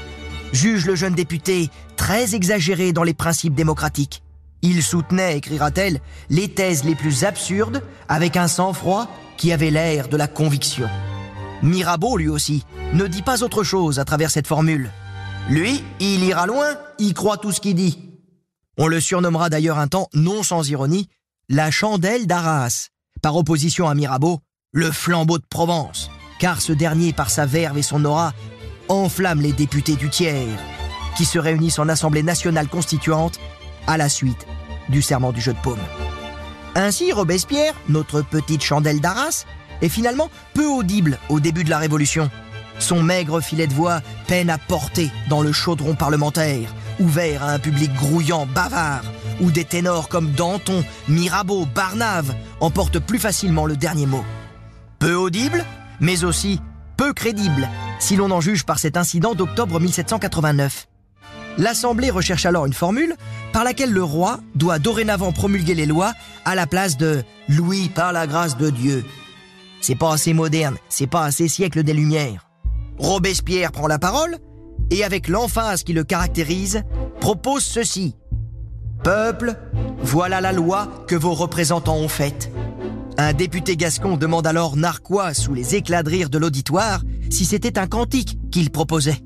juge 0.52 0.86
le 0.86 0.96
jeune 0.96 1.16
député 1.16 1.70
très 1.96 2.36
exagéré 2.36 2.92
dans 2.92 3.04
les 3.04 3.14
principes 3.14 3.56
démocratiques. 3.56 4.24
Il 4.64 4.82
soutenait, 4.82 5.38
écrira-t-elle, 5.38 6.02
les 6.30 6.50
thèses 6.50 6.84
les 6.84 6.96
plus 6.96 7.24
absurdes 7.24 7.84
avec 8.10 8.36
un 8.36 8.48
sang-froid 8.48 9.08
qui 9.38 9.54
avait 9.54 9.70
l'air 9.70 10.08
de 10.08 10.18
la 10.18 10.28
conviction. 10.28 10.90
Mirabeau, 11.64 12.18
lui 12.18 12.30
aussi, 12.30 12.64
ne 12.94 13.08
dit 13.08 13.22
pas 13.22 13.44
autre 13.44 13.64
chose 13.64 14.00
à 14.00 14.06
travers 14.06 14.32
cette 14.32 14.48
formule. 14.48 14.92
Lui, 15.50 15.84
il 16.00 16.24
ira 16.24 16.46
loin, 16.46 16.76
il 17.00 17.14
croit 17.14 17.38
tout 17.38 17.52
ce 17.52 17.62
qu'il 17.62 17.76
dit. 17.76 18.00
On 18.78 18.88
le 18.88 19.00
surnommera 19.00 19.50
d'ailleurs 19.50 19.80
un 19.80 19.88
temps, 19.88 20.08
non 20.14 20.44
sans 20.44 20.70
ironie, 20.70 21.10
la 21.50 21.72
chandelle 21.72 22.28
d'Arras, 22.28 22.90
par 23.22 23.36
opposition 23.36 23.88
à 23.88 23.96
Mirabeau, 23.96 24.40
le 24.72 24.92
flambeau 24.92 25.40
de 25.40 25.46
Provence, 25.50 26.12
car 26.40 26.62
ce 26.62 26.74
dernier, 26.74 27.14
par 27.14 27.30
sa 27.30 27.46
verve 27.46 27.78
et 27.78 27.84
son 27.84 28.06
aura, 28.06 28.34
enflamme 28.90 29.42
les 29.42 29.54
députés 29.54 29.96
du 29.96 30.10
tiers, 30.10 30.60
qui 31.16 31.26
se 31.26 31.40
réunissent 31.40 31.80
en 31.80 31.90
Assemblée 31.90 32.24
nationale 32.24 32.68
constituante 32.68 33.40
à 33.88 33.98
la 33.98 34.10
suite 34.10 34.46
du 34.90 35.02
serment 35.02 35.32
du 35.32 35.42
jeu 35.42 35.54
de 35.54 35.60
paume. 35.60 35.80
Ainsi, 36.76 37.12
Robespierre, 37.12 37.74
notre 37.90 38.22
petite 38.22 38.64
chandelle 38.64 39.02
d'Arras, 39.02 39.46
est 39.82 39.90
finalement 39.90 40.30
peu 40.54 40.66
audible 40.66 41.20
au 41.30 41.40
début 41.40 41.64
de 41.64 41.70
la 41.70 41.78
Révolution. 41.78 42.30
Son 42.80 43.02
maigre 43.02 43.42
filet 43.42 43.68
de 43.68 43.74
voix 43.74 44.02
peine 44.28 44.50
à 44.50 44.58
porter 44.58 45.12
dans 45.30 45.42
le 45.42 45.52
chaudron 45.52 45.96
parlementaire, 45.96 46.74
ouvert 47.00 47.44
à 47.44 47.52
un 47.52 47.60
public 47.60 47.94
grouillant, 47.96 48.46
bavard, 48.46 49.04
où 49.42 49.52
des 49.52 49.66
ténors 49.66 50.10
comme 50.10 50.32
Danton, 50.32 50.84
Mirabeau, 51.08 51.66
Barnave 51.66 52.34
emportent 52.60 53.00
plus 53.00 53.20
facilement 53.20 53.66
le 53.66 53.76
dernier 53.76 54.06
mot. 54.06 54.24
Peu 55.00 55.16
audible, 55.16 55.66
mais 56.00 56.24
aussi 56.24 56.60
peu 56.98 57.14
crédible, 57.14 57.70
si 58.00 58.16
l'on 58.16 58.32
en 58.32 58.42
juge 58.42 58.64
par 58.64 58.80
cet 58.80 58.98
incident 58.98 59.36
d'octobre 59.36 59.80
1789. 59.80 60.88
L'Assemblée 61.58 62.12
recherche 62.12 62.46
alors 62.46 62.68
une 62.68 62.74
formule 62.74 63.16
par 63.52 63.64
laquelle 63.64 63.92
le 63.92 64.04
roi 64.04 64.40
doit 64.54 64.78
dorénavant 64.78 65.32
promulguer 65.32 65.74
les 65.74 65.88
lois 65.88 66.14
à 66.46 66.54
la 66.54 66.68
place 66.68 66.98
de 66.98 67.24
Louis 67.50 67.90
par 67.90 68.14
la 68.14 68.28
grâce 68.28 68.58
de 68.58 68.70
Dieu, 68.70 69.04
c'est 69.82 69.96
pas 69.96 70.14
assez 70.14 70.34
moderne, 70.34 70.78
c'est 70.90 71.08
pas 71.08 71.24
assez 71.24 71.48
siècle 71.48 71.84
des 71.84 71.94
Lumières. 71.94 72.50
Robespierre 72.98 73.72
prend 73.72 73.88
la 73.88 74.00
parole 74.00 74.38
et 74.90 75.04
avec 75.04 75.28
l'emphase 75.28 75.84
qui 75.84 75.94
le 75.94 76.04
caractérise, 76.04 76.84
propose 77.20 77.64
ceci. 77.64 78.16
Peuple, 79.04 79.56
voilà 80.02 80.42
la 80.42 80.52
loi 80.52 80.88
que 81.08 81.16
vos 81.16 81.34
représentants 81.34 81.98
ont 81.98 82.08
faite. 82.08 82.52
Un 83.18 83.34
député 83.34 83.76
gascon 83.76 84.18
demande 84.18 84.48
alors 84.48 84.78
narquois 84.78 85.34
sous 85.34 85.54
les 85.54 85.76
éclats 85.76 86.04
de 86.04 86.10
rire 86.10 86.30
de 86.30 86.38
l'auditoire 86.38 87.02
si 87.30 87.46
c'était 87.46 87.80
un 87.80 87.88
cantique 87.88 88.38
qu'il 88.52 88.70
proposait. 88.70 89.22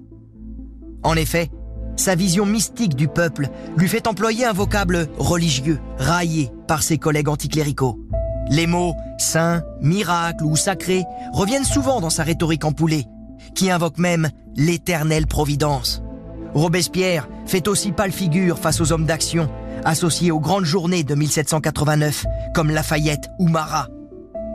En 1.04 1.16
effet, 1.16 1.50
sa 1.98 2.16
vision 2.16 2.46
mystique 2.46 2.96
du 2.96 3.08
peuple 3.08 3.50
lui 3.78 3.88
fait 3.88 4.08
employer 4.08 4.46
un 4.46 4.54
vocable 4.54 5.08
religieux, 5.18 5.80
raillé 5.98 6.52
par 6.68 6.84
ses 6.84 6.98
collègues 6.98 7.30
anticléricaux. 7.30 8.00
Les 8.50 8.68
mots 8.68 8.96
saint, 9.18 9.64
miracle 9.82 10.44
ou 10.44 10.56
sacré 10.56 11.06
reviennent 11.32 11.64
souvent 11.64 12.02
dans 12.02 12.10
sa 12.10 12.24
rhétorique 12.24 12.66
empoulée, 12.66 13.06
qui 13.56 13.70
invoque 13.72 13.98
même 13.98 14.30
l'éternelle 14.56 15.28
providence. 15.28 16.02
Robespierre 16.54 17.30
fait 17.46 17.68
aussi 17.68 17.92
pâle 17.92 18.12
figure 18.12 18.60
face 18.60 18.82
aux 18.82 18.92
hommes 18.92 19.06
d'action, 19.06 19.50
associés 19.86 20.32
aux 20.32 20.40
grandes 20.40 20.66
journées 20.66 21.04
de 21.04 21.16
1789, 21.16 22.26
comme 22.54 22.72
Lafayette 22.72 23.30
ou 23.40 23.48
Marat. 23.48 23.88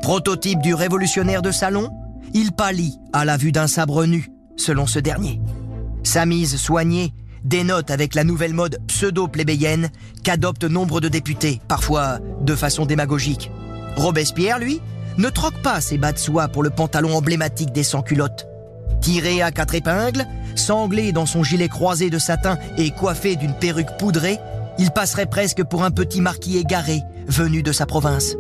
Prototype 0.02 0.61
du 0.61 0.75
révolutionnaire 0.75 1.43
de 1.43 1.50
salon, 1.50 1.90
il 2.35 2.52
pâlit 2.52 2.99
à 3.12 3.25
la 3.25 3.37
vue 3.37 3.52
d'un 3.52 3.66
sabre 3.66 4.05
nu, 4.05 4.31
selon 4.57 4.87
ce 4.87 4.99
dernier. 4.99 5.40
Sa 6.02 6.26
mise 6.26 6.57
soignée 6.57 7.14
dénote 7.45 7.90
avec 7.90 8.14
la 8.14 8.25
nouvelle 8.25 8.52
mode 8.52 8.78
pseudo-plébéienne 8.88 9.90
qu'adoptent 10.23 10.64
nombre 10.64 11.00
de 11.00 11.09
députés, 11.09 11.61
parfois 11.69 12.19
de 12.40 12.55
façon 12.55 12.85
démagogique. 12.85 13.50
Robespierre, 13.97 14.59
lui, 14.59 14.81
ne 15.19 15.29
troque 15.31 15.61
pas 15.62 15.81
ses 15.81 15.99
bas 15.99 16.12
de 16.12 16.19
soie 16.19 16.49
pour 16.49 16.62
le 16.62 16.71
pantalon 16.71 17.17
emblématique 17.17 17.73
des 17.73 17.83
sans-culottes. 17.83 18.47
Tiré 19.00 19.43
à 19.43 19.50
quatre 19.50 19.75
épingles, 19.75 20.26
sanglé 20.55 21.12
dans 21.12 21.26
son 21.26 21.43
gilet 21.43 21.69
croisé 21.69 22.11
de 22.11 22.19
satin 22.19 22.59
et 22.76 22.91
coiffé 22.91 23.37
d'une 23.37 23.55
perruque 23.55 23.97
poudrée, 23.99 24.38
il 24.79 24.91
passerait 24.91 25.26
presque 25.26 25.65
pour 25.65 25.85
un 25.85 25.91
petit 25.91 26.21
marquis 26.21 26.59
égaré 26.59 27.03
venu 27.26 27.62
de 27.62 27.73
sa 27.73 27.87
province. 27.87 28.37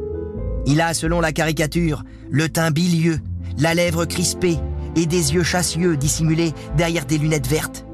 Il 0.66 0.80
a, 0.80 0.94
selon 0.94 1.20
la 1.20 1.32
caricature, 1.32 2.04
le 2.30 2.48
teint 2.48 2.70
bilieux, 2.70 3.20
la 3.58 3.74
lèvre 3.74 4.04
crispée 4.04 4.58
et 4.96 5.06
des 5.06 5.34
yeux 5.34 5.42
chassieux 5.42 5.96
dissimulés 5.96 6.52
derrière 6.76 7.06
des 7.06 7.18
lunettes 7.18 7.46
vertes. 7.46 7.86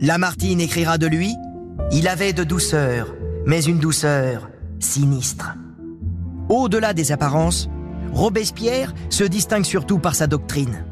Lamartine 0.00 0.60
écrira 0.60 0.98
de 0.98 1.06
lui 1.06 1.34
Il 1.92 2.08
avait 2.08 2.32
de 2.32 2.44
douceur, 2.44 3.14
mais 3.46 3.62
une 3.62 3.78
douceur 3.78 4.48
sinistre. 4.78 5.54
Au-delà 6.48 6.92
des 6.92 7.12
apparences, 7.12 7.68
Robespierre 8.12 8.92
se 9.10 9.24
distingue 9.24 9.64
surtout 9.64 9.98
par 9.98 10.14
sa 10.14 10.26
doctrine. 10.26 10.84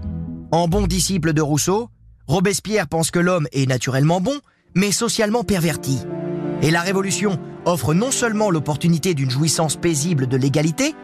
En 0.53 0.69
bon 0.69 0.87
disciple 0.87 1.33
de 1.33 1.43
Rousseau, 1.43 1.91
Robespierre 2.27 2.89
pense 2.89 3.11
que 3.11 3.19
l'homme 3.19 3.47
est 3.53 3.69
naturellement 3.69 4.21
bon, 4.21 4.39
mais 4.75 4.93
socialement 4.93 5.45
perverti. 5.45 5.99
Et 6.63 6.71
la 6.71 6.81
Révolution 6.81 7.39
offre 7.65 7.95
non 7.95 8.11
seulement 8.11 8.51
l'opportunité 8.51 9.15
d'une 9.15 9.31
jouissance 9.31 9.77
paisible 9.77 10.27
de 10.27 10.37
l'égalité, 10.37 10.95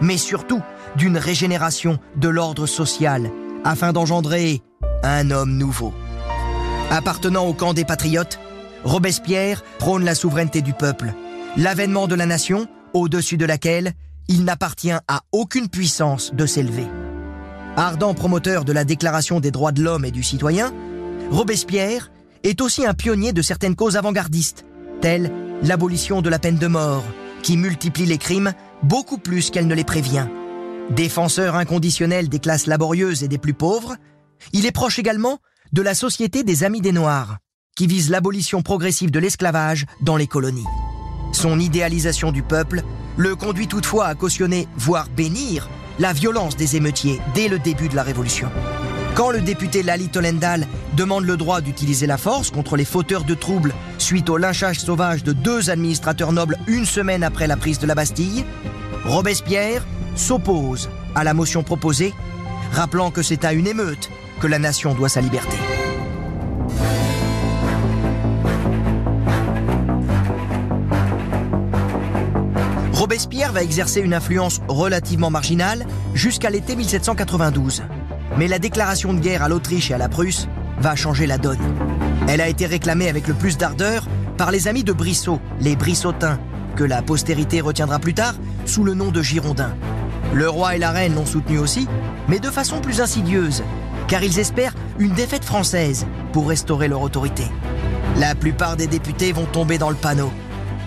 mais 0.00 0.16
surtout 0.16 0.62
d'une 0.96 1.18
régénération 1.18 1.98
de 2.16 2.28
l'ordre 2.28 2.66
social, 2.66 3.30
afin 3.64 3.92
d'engendrer 3.92 4.62
un 5.02 5.30
homme 5.30 5.56
nouveau. 5.56 5.92
Appartenant 6.90 7.46
au 7.46 7.52
camp 7.52 7.74
des 7.74 7.84
patriotes, 7.84 8.38
Robespierre 8.84 9.62
prône 9.78 10.04
la 10.04 10.14
souveraineté 10.14 10.62
du 10.62 10.72
peuple, 10.72 11.12
l'avènement 11.56 12.06
de 12.06 12.14
la 12.14 12.26
nation 12.26 12.68
au-dessus 13.00 13.36
de 13.36 13.44
laquelle 13.44 13.92
il 14.28 14.44
n'appartient 14.44 14.90
à 14.90 15.20
aucune 15.32 15.68
puissance 15.68 16.34
de 16.34 16.46
s'élever. 16.46 16.86
Ardent 17.76 18.14
promoteur 18.14 18.64
de 18.64 18.72
la 18.72 18.84
Déclaration 18.84 19.40
des 19.40 19.50
droits 19.50 19.72
de 19.72 19.82
l'homme 19.82 20.04
et 20.04 20.10
du 20.10 20.22
citoyen, 20.22 20.72
Robespierre 21.30 22.10
est 22.42 22.60
aussi 22.60 22.86
un 22.86 22.94
pionnier 22.94 23.32
de 23.32 23.42
certaines 23.42 23.76
causes 23.76 23.96
avant-gardistes, 23.96 24.64
telles 25.00 25.30
l'abolition 25.62 26.22
de 26.22 26.28
la 26.28 26.38
peine 26.38 26.58
de 26.58 26.66
mort, 26.66 27.04
qui 27.42 27.56
multiplie 27.56 28.06
les 28.06 28.18
crimes 28.18 28.52
beaucoup 28.82 29.18
plus 29.18 29.50
qu'elle 29.50 29.66
ne 29.66 29.74
les 29.74 29.84
prévient. 29.84 30.26
Défenseur 30.90 31.56
inconditionnel 31.56 32.28
des 32.28 32.38
classes 32.38 32.66
laborieuses 32.66 33.22
et 33.22 33.28
des 33.28 33.38
plus 33.38 33.54
pauvres, 33.54 33.96
il 34.52 34.66
est 34.66 34.72
proche 34.72 34.98
également 34.98 35.38
de 35.72 35.82
la 35.82 35.94
Société 35.94 36.44
des 36.44 36.64
Amis 36.64 36.80
des 36.80 36.92
Noirs, 36.92 37.38
qui 37.76 37.86
vise 37.86 38.10
l'abolition 38.10 38.62
progressive 38.62 39.10
de 39.10 39.18
l'esclavage 39.18 39.86
dans 40.00 40.16
les 40.16 40.26
colonies. 40.26 40.64
Son 41.36 41.60
idéalisation 41.60 42.32
du 42.32 42.42
peuple 42.42 42.82
le 43.18 43.36
conduit 43.36 43.68
toutefois 43.68 44.06
à 44.06 44.14
cautionner, 44.14 44.68
voire 44.78 45.06
bénir, 45.14 45.68
la 45.98 46.14
violence 46.14 46.56
des 46.56 46.76
émeutiers 46.76 47.20
dès 47.34 47.48
le 47.48 47.58
début 47.58 47.90
de 47.90 47.94
la 47.94 48.02
Révolution. 48.02 48.48
Quand 49.14 49.30
le 49.30 49.42
député 49.42 49.82
Lali 49.82 50.08
Tolendal 50.08 50.66
demande 50.96 51.26
le 51.26 51.36
droit 51.36 51.60
d'utiliser 51.60 52.06
la 52.06 52.16
force 52.16 52.50
contre 52.50 52.74
les 52.74 52.86
fauteurs 52.86 53.24
de 53.24 53.34
troubles 53.34 53.74
suite 53.98 54.30
au 54.30 54.38
lynchage 54.38 54.80
sauvage 54.80 55.24
de 55.24 55.34
deux 55.34 55.68
administrateurs 55.68 56.32
nobles 56.32 56.56
une 56.68 56.86
semaine 56.86 57.22
après 57.22 57.46
la 57.46 57.58
prise 57.58 57.80
de 57.80 57.86
la 57.86 57.94
Bastille, 57.94 58.46
Robespierre 59.04 59.84
s'oppose 60.14 60.88
à 61.14 61.22
la 61.22 61.34
motion 61.34 61.62
proposée, 61.62 62.14
rappelant 62.72 63.10
que 63.10 63.20
c'est 63.20 63.44
à 63.44 63.52
une 63.52 63.66
émeute 63.66 64.08
que 64.40 64.46
la 64.46 64.58
nation 64.58 64.94
doit 64.94 65.10
sa 65.10 65.20
liberté. 65.20 65.58
Robespierre 73.16 73.52
va 73.52 73.62
exercer 73.62 74.02
une 74.02 74.12
influence 74.12 74.60
relativement 74.68 75.30
marginale 75.30 75.86
jusqu'à 76.12 76.50
l'été 76.50 76.76
1792. 76.76 77.82
Mais 78.36 78.46
la 78.46 78.58
déclaration 78.58 79.14
de 79.14 79.20
guerre 79.20 79.42
à 79.42 79.48
l'Autriche 79.48 79.90
et 79.90 79.94
à 79.94 79.98
la 79.98 80.10
Prusse 80.10 80.48
va 80.80 80.94
changer 80.96 81.26
la 81.26 81.38
donne. 81.38 81.62
Elle 82.28 82.42
a 82.42 82.48
été 82.48 82.66
réclamée 82.66 83.08
avec 83.08 83.26
le 83.26 83.32
plus 83.32 83.56
d'ardeur 83.56 84.06
par 84.36 84.50
les 84.50 84.68
amis 84.68 84.84
de 84.84 84.92
Brissot, 84.92 85.40
les 85.60 85.76
Brissotins, 85.76 86.38
que 86.74 86.84
la 86.84 87.00
postérité 87.00 87.62
retiendra 87.62 88.00
plus 88.00 88.12
tard 88.12 88.34
sous 88.66 88.84
le 88.84 88.92
nom 88.92 89.10
de 89.10 89.22
Girondins. 89.22 89.74
Le 90.34 90.50
roi 90.50 90.76
et 90.76 90.78
la 90.78 90.90
reine 90.90 91.14
l'ont 91.14 91.24
soutenu 91.24 91.58
aussi, 91.58 91.88
mais 92.28 92.38
de 92.38 92.50
façon 92.50 92.82
plus 92.82 93.00
insidieuse, 93.00 93.64
car 94.08 94.22
ils 94.24 94.38
espèrent 94.38 94.74
une 94.98 95.14
défaite 95.14 95.44
française 95.46 96.06
pour 96.34 96.50
restaurer 96.50 96.88
leur 96.88 97.00
autorité. 97.00 97.44
La 98.18 98.34
plupart 98.34 98.76
des 98.76 98.86
députés 98.86 99.32
vont 99.32 99.46
tomber 99.46 99.78
dans 99.78 99.88
le 99.88 99.96
panneau. 99.96 100.30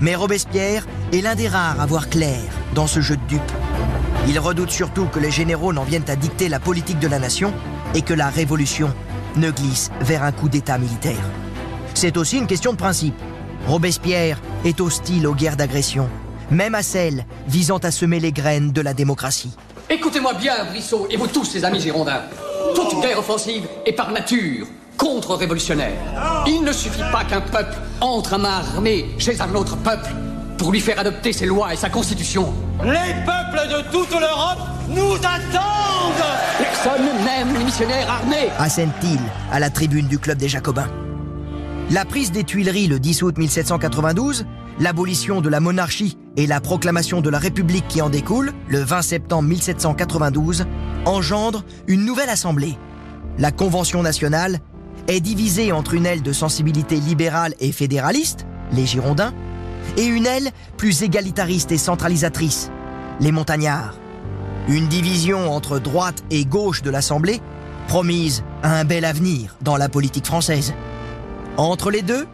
Mais 0.01 0.15
Robespierre 0.15 0.85
est 1.11 1.21
l'un 1.21 1.35
des 1.35 1.47
rares 1.47 1.81
à 1.81 1.85
voir 1.85 2.09
clair 2.09 2.39
dans 2.73 2.87
ce 2.87 3.01
jeu 3.01 3.17
de 3.17 3.27
dupes. 3.27 3.51
Il 4.27 4.39
redoute 4.39 4.71
surtout 4.71 5.05
que 5.05 5.19
les 5.19 5.31
généraux 5.31 5.73
n'en 5.73 5.83
viennent 5.83 6.09
à 6.09 6.15
dicter 6.15 6.49
la 6.49 6.59
politique 6.59 6.99
de 6.99 7.07
la 7.07 7.19
nation 7.19 7.53
et 7.95 8.01
que 8.01 8.13
la 8.13 8.29
révolution 8.29 8.93
ne 9.35 9.51
glisse 9.51 9.91
vers 10.01 10.23
un 10.23 10.31
coup 10.31 10.47
d'État 10.47 10.77
militaire. 10.77 11.23
C'est 11.93 12.17
aussi 12.17 12.37
une 12.37 12.47
question 12.47 12.71
de 12.71 12.77
principe. 12.77 13.15
Robespierre 13.67 14.39
est 14.63 14.79
hostile 14.79 15.27
aux 15.27 15.35
guerres 15.35 15.57
d'agression, 15.57 16.09
même 16.49 16.75
à 16.75 16.83
celles 16.83 17.25
visant 17.47 17.79
à 17.79 17.91
semer 17.91 18.19
les 18.19 18.31
graines 18.31 18.71
de 18.71 18.81
la 18.81 18.93
démocratie. 18.93 19.51
Écoutez-moi 19.89 20.33
bien, 20.35 20.65
Brissot, 20.65 21.07
et 21.09 21.17
vous 21.17 21.27
tous, 21.27 21.53
les 21.55 21.65
amis 21.65 21.81
girondins. 21.81 22.21
Toute 22.75 23.01
guerre 23.01 23.19
offensive 23.19 23.67
est 23.85 23.93
par 23.93 24.11
nature 24.11 24.67
contre-révolutionnaire. 24.97 25.97
Il 26.45 26.63
ne 26.63 26.71
suffit 26.71 27.01
pas 27.11 27.23
qu'un 27.23 27.41
peuple 27.41 27.75
entre 28.01 28.33
à 28.33 28.37
main 28.37 28.61
armée 28.75 29.05
chez 29.17 29.39
un 29.41 29.53
autre 29.55 29.77
peuple 29.77 30.09
pour 30.57 30.71
lui 30.71 30.79
faire 30.79 30.99
adopter 30.99 31.33
ses 31.33 31.45
lois 31.45 31.73
et 31.73 31.77
sa 31.77 31.89
constitution. 31.89 32.53
Les 32.83 33.13
peuples 33.25 33.67
de 33.69 33.91
toute 33.91 34.11
l'Europe 34.11 34.59
nous 34.89 35.15
attendent 35.15 35.79
Personne 36.57 37.05
n'aime 37.25 37.53
les 37.57 37.63
missionnaires 37.63 38.09
armés 38.09 38.49
assène-t-il 38.57 39.19
à 39.51 39.59
la 39.59 39.69
tribune 39.69 40.07
du 40.07 40.19
Club 40.19 40.37
des 40.37 40.49
Jacobins. 40.49 40.89
La 41.91 42.05
prise 42.05 42.31
des 42.31 42.43
Tuileries 42.43 42.87
le 42.87 42.99
10 42.99 43.23
août 43.23 43.37
1792, 43.37 44.45
l'abolition 44.79 45.41
de 45.41 45.49
la 45.49 45.59
monarchie 45.59 46.17
et 46.37 46.45
la 46.45 46.61
proclamation 46.61 47.21
de 47.21 47.29
la 47.29 47.39
République 47.39 47.87
qui 47.87 48.01
en 48.01 48.09
découle, 48.09 48.53
le 48.67 48.79
20 48.79 49.01
septembre 49.01 49.49
1792, 49.49 50.65
engendrent 51.05 51.63
une 51.87 52.05
nouvelle 52.05 52.29
assemblée. 52.29 52.77
La 53.37 53.51
Convention 53.51 54.03
nationale 54.03 54.59
est 55.09 55.21
divisée 55.21 55.71
entre 55.71 55.95
une 55.95 56.05
aile 56.05 56.21
de 56.21 56.31
sensibilité 56.31 56.97
libérale 56.97 57.55
et 57.59 57.71
fédéraliste, 57.71 58.45
les 58.71 58.85
Girondins, 58.85 59.33
et 59.97 60.05
une 60.05 60.27
aile 60.27 60.51
plus 60.77 61.01
égalitariste 61.01 61.71
et 61.71 61.79
centralisatrice, 61.79 62.69
les 63.19 63.31
Montagnards. 63.31 63.95
Une 64.67 64.87
division 64.87 65.51
entre 65.51 65.79
droite 65.79 66.23
et 66.29 66.45
gauche 66.45 66.83
de 66.83 66.91
l'Assemblée, 66.91 67.41
promise 67.87 68.43
à 68.61 68.77
un 68.77 68.85
bel 68.85 69.03
avenir 69.03 69.57
dans 69.61 69.77
la 69.77 69.89
politique 69.89 70.27
française. 70.27 70.75
Entre 71.57 71.89
les 71.89 72.03
deux, 72.03 72.27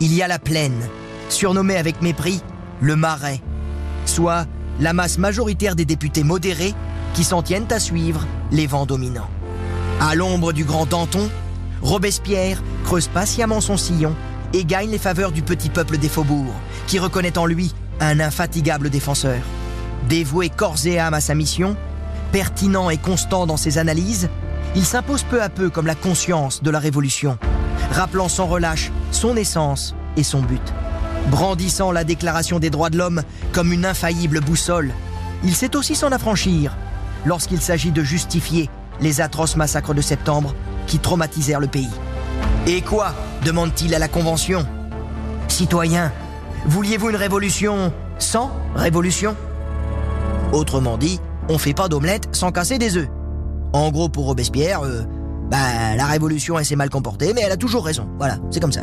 il 0.00 0.14
y 0.14 0.22
a 0.22 0.28
la 0.28 0.38
plaine, 0.38 0.86
surnommée 1.30 1.76
avec 1.76 2.02
mépris 2.02 2.42
le 2.82 2.94
Marais, 2.94 3.40
soit 4.04 4.46
la 4.80 4.92
masse 4.92 5.16
majoritaire 5.16 5.76
des 5.76 5.86
députés 5.86 6.24
modérés 6.24 6.74
qui 7.14 7.24
s'en 7.24 7.42
tiennent 7.42 7.72
à 7.72 7.80
suivre 7.80 8.26
les 8.52 8.66
vents 8.66 8.86
dominants. 8.86 9.30
À 9.98 10.14
l'ombre 10.14 10.52
du 10.52 10.64
grand 10.64 10.84
Danton, 10.84 11.28
Robespierre 11.82 12.62
creuse 12.84 13.08
patiemment 13.08 13.60
son 13.60 13.76
sillon 13.76 14.14
et 14.52 14.64
gagne 14.64 14.90
les 14.90 14.98
faveurs 14.98 15.32
du 15.32 15.42
petit 15.42 15.68
peuple 15.68 15.98
des 15.98 16.08
faubourgs, 16.08 16.54
qui 16.86 16.98
reconnaît 16.98 17.38
en 17.38 17.46
lui 17.46 17.74
un 18.00 18.20
infatigable 18.20 18.90
défenseur. 18.90 19.40
Dévoué 20.08 20.48
corps 20.48 20.86
et 20.86 20.98
âme 20.98 21.14
à 21.14 21.20
sa 21.20 21.34
mission, 21.34 21.76
pertinent 22.32 22.90
et 22.90 22.96
constant 22.96 23.46
dans 23.46 23.56
ses 23.56 23.78
analyses, 23.78 24.28
il 24.74 24.84
s'impose 24.84 25.22
peu 25.24 25.42
à 25.42 25.48
peu 25.48 25.70
comme 25.70 25.86
la 25.86 25.94
conscience 25.94 26.62
de 26.62 26.70
la 26.70 26.78
révolution, 26.78 27.38
rappelant 27.92 28.28
sans 28.28 28.46
relâche 28.46 28.90
son 29.10 29.36
essence 29.36 29.94
et 30.16 30.22
son 30.22 30.40
but. 30.40 30.62
Brandissant 31.30 31.92
la 31.92 32.04
déclaration 32.04 32.58
des 32.58 32.70
droits 32.70 32.90
de 32.90 32.98
l'homme 32.98 33.22
comme 33.52 33.72
une 33.72 33.84
infaillible 33.84 34.40
boussole, 34.40 34.92
il 35.44 35.54
sait 35.54 35.76
aussi 35.76 35.94
s'en 35.94 36.12
affranchir 36.12 36.76
lorsqu'il 37.26 37.60
s'agit 37.60 37.92
de 37.92 38.02
justifier 38.02 38.70
les 39.00 39.20
atroces 39.20 39.56
massacres 39.56 39.94
de 39.94 40.00
septembre 40.00 40.54
qui 40.88 40.98
traumatisèrent 40.98 41.60
le 41.60 41.68
pays. 41.68 41.90
Et 42.66 42.80
quoi 42.80 43.14
demande-t-il 43.44 43.94
à 43.94 43.98
la 44.00 44.08
Convention? 44.08 44.66
Citoyens, 45.46 46.12
vouliez-vous 46.66 47.10
une 47.10 47.16
révolution 47.16 47.92
sans 48.18 48.50
révolution? 48.74 49.36
Autrement 50.52 50.98
dit, 50.98 51.20
on 51.48 51.58
fait 51.58 51.74
pas 51.74 51.88
d'omelette 51.88 52.28
sans 52.32 52.50
casser 52.50 52.78
des 52.78 52.96
œufs. 52.96 53.08
En 53.72 53.90
gros, 53.90 54.08
pour 54.08 54.26
Robespierre, 54.26 54.82
euh, 54.82 55.02
bah, 55.50 55.96
la 55.96 56.06
révolution, 56.06 56.62
s'est 56.62 56.76
mal 56.76 56.90
comportée, 56.90 57.32
mais 57.34 57.42
elle 57.42 57.52
a 57.52 57.56
toujours 57.56 57.84
raison. 57.84 58.08
Voilà, 58.18 58.38
c'est 58.50 58.60
comme 58.60 58.72
ça. 58.72 58.82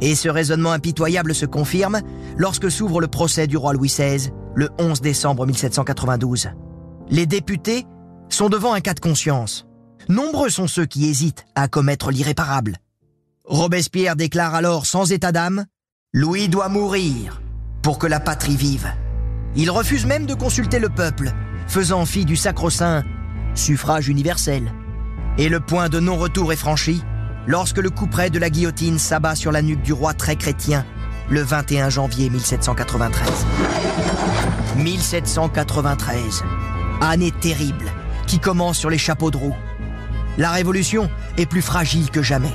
Et 0.00 0.14
ce 0.14 0.28
raisonnement 0.28 0.72
impitoyable 0.72 1.34
se 1.34 1.46
confirme 1.46 2.00
lorsque 2.36 2.70
s'ouvre 2.70 3.00
le 3.00 3.08
procès 3.08 3.46
du 3.46 3.56
roi 3.56 3.72
Louis 3.72 3.88
XVI, 3.88 4.30
le 4.54 4.68
11 4.78 5.00
décembre 5.00 5.46
1792. 5.46 6.50
Les 7.08 7.26
députés 7.26 7.86
sont 8.28 8.48
devant 8.48 8.74
un 8.74 8.80
cas 8.80 8.94
de 8.94 9.00
conscience. 9.00 9.66
Nombreux 10.08 10.50
sont 10.50 10.66
ceux 10.66 10.86
qui 10.86 11.06
hésitent 11.06 11.44
à 11.54 11.68
commettre 11.68 12.10
l'irréparable. 12.10 12.76
Robespierre 13.44 14.16
déclare 14.16 14.54
alors 14.54 14.86
sans 14.86 15.12
état 15.12 15.32
d'âme 15.32 15.66
Louis 16.12 16.48
doit 16.48 16.68
mourir 16.68 17.40
pour 17.82 17.98
que 17.98 18.06
la 18.06 18.20
patrie 18.20 18.56
vive. 18.56 18.88
Il 19.54 19.70
refuse 19.70 20.06
même 20.06 20.26
de 20.26 20.34
consulter 20.34 20.78
le 20.78 20.88
peuple, 20.88 21.32
faisant 21.66 22.04
fi 22.04 22.24
du 22.24 22.36
sacro-saint 22.36 23.04
suffrage 23.54 24.08
universel. 24.08 24.72
Et 25.38 25.48
le 25.48 25.60
point 25.60 25.88
de 25.88 26.00
non-retour 26.00 26.52
est 26.52 26.56
franchi 26.56 27.02
lorsque 27.46 27.78
le 27.78 27.90
couperet 27.90 28.30
de 28.30 28.38
la 28.38 28.50
guillotine 28.50 28.98
s'abat 28.98 29.34
sur 29.34 29.52
la 29.52 29.62
nuque 29.62 29.82
du 29.82 29.92
roi 29.92 30.14
très 30.14 30.36
chrétien 30.36 30.84
le 31.30 31.42
21 31.42 31.90
janvier 31.90 32.30
1793. 32.30 33.46
1793, 34.76 36.44
année 37.00 37.32
terrible 37.32 37.90
qui 38.26 38.38
commence 38.38 38.78
sur 38.78 38.90
les 38.90 38.98
chapeaux 38.98 39.30
de 39.30 39.36
roue. 39.36 39.56
La 40.38 40.50
révolution 40.50 41.08
est 41.38 41.46
plus 41.46 41.62
fragile 41.62 42.10
que 42.10 42.22
jamais. 42.22 42.52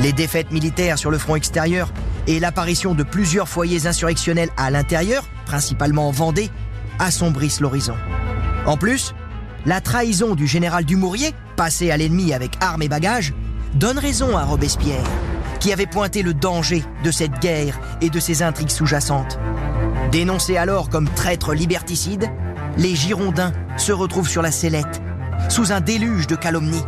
Les 0.00 0.12
défaites 0.12 0.52
militaires 0.52 0.98
sur 0.98 1.10
le 1.10 1.18
front 1.18 1.36
extérieur 1.36 1.92
et 2.26 2.38
l'apparition 2.38 2.94
de 2.94 3.02
plusieurs 3.02 3.48
foyers 3.48 3.86
insurrectionnels 3.86 4.50
à 4.56 4.70
l'intérieur, 4.70 5.24
principalement 5.44 6.08
en 6.08 6.12
Vendée, 6.12 6.50
assombrissent 6.98 7.60
l'horizon. 7.60 7.96
En 8.66 8.76
plus, 8.76 9.14
la 9.66 9.80
trahison 9.80 10.34
du 10.34 10.46
général 10.46 10.84
Dumouriez, 10.84 11.34
passé 11.56 11.90
à 11.90 11.96
l'ennemi 11.96 12.32
avec 12.32 12.52
armes 12.60 12.82
et 12.82 12.88
bagages, 12.88 13.34
donne 13.74 13.98
raison 13.98 14.36
à 14.36 14.44
Robespierre, 14.44 15.04
qui 15.60 15.72
avait 15.72 15.86
pointé 15.86 16.22
le 16.22 16.34
danger 16.34 16.84
de 17.04 17.10
cette 17.10 17.40
guerre 17.40 17.80
et 18.00 18.10
de 18.10 18.20
ses 18.20 18.42
intrigues 18.42 18.70
sous-jacentes. 18.70 19.38
Dénoncés 20.10 20.56
alors 20.56 20.88
comme 20.88 21.08
traîtres 21.08 21.54
liberticides, 21.54 22.30
les 22.76 22.94
Girondins 22.94 23.52
se 23.76 23.92
retrouvent 23.92 24.28
sur 24.28 24.42
la 24.42 24.50
sellette, 24.50 25.02
sous 25.48 25.72
un 25.72 25.80
déluge 25.80 26.26
de 26.26 26.36
calomnies. 26.36 26.84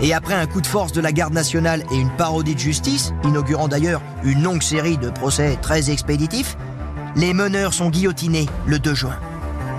Et 0.00 0.12
après 0.12 0.34
un 0.34 0.46
coup 0.46 0.60
de 0.60 0.66
force 0.66 0.92
de 0.92 1.00
la 1.00 1.12
garde 1.12 1.32
nationale 1.32 1.84
et 1.92 1.96
une 1.96 2.10
parodie 2.10 2.54
de 2.54 2.60
justice, 2.60 3.12
inaugurant 3.24 3.68
d'ailleurs 3.68 4.02
une 4.24 4.42
longue 4.42 4.62
série 4.62 4.98
de 4.98 5.10
procès 5.10 5.56
très 5.62 5.90
expéditifs, 5.90 6.56
les 7.16 7.32
meneurs 7.32 7.72
sont 7.72 7.90
guillotinés 7.90 8.48
le 8.66 8.78
2 8.78 8.94
juin. 8.94 9.16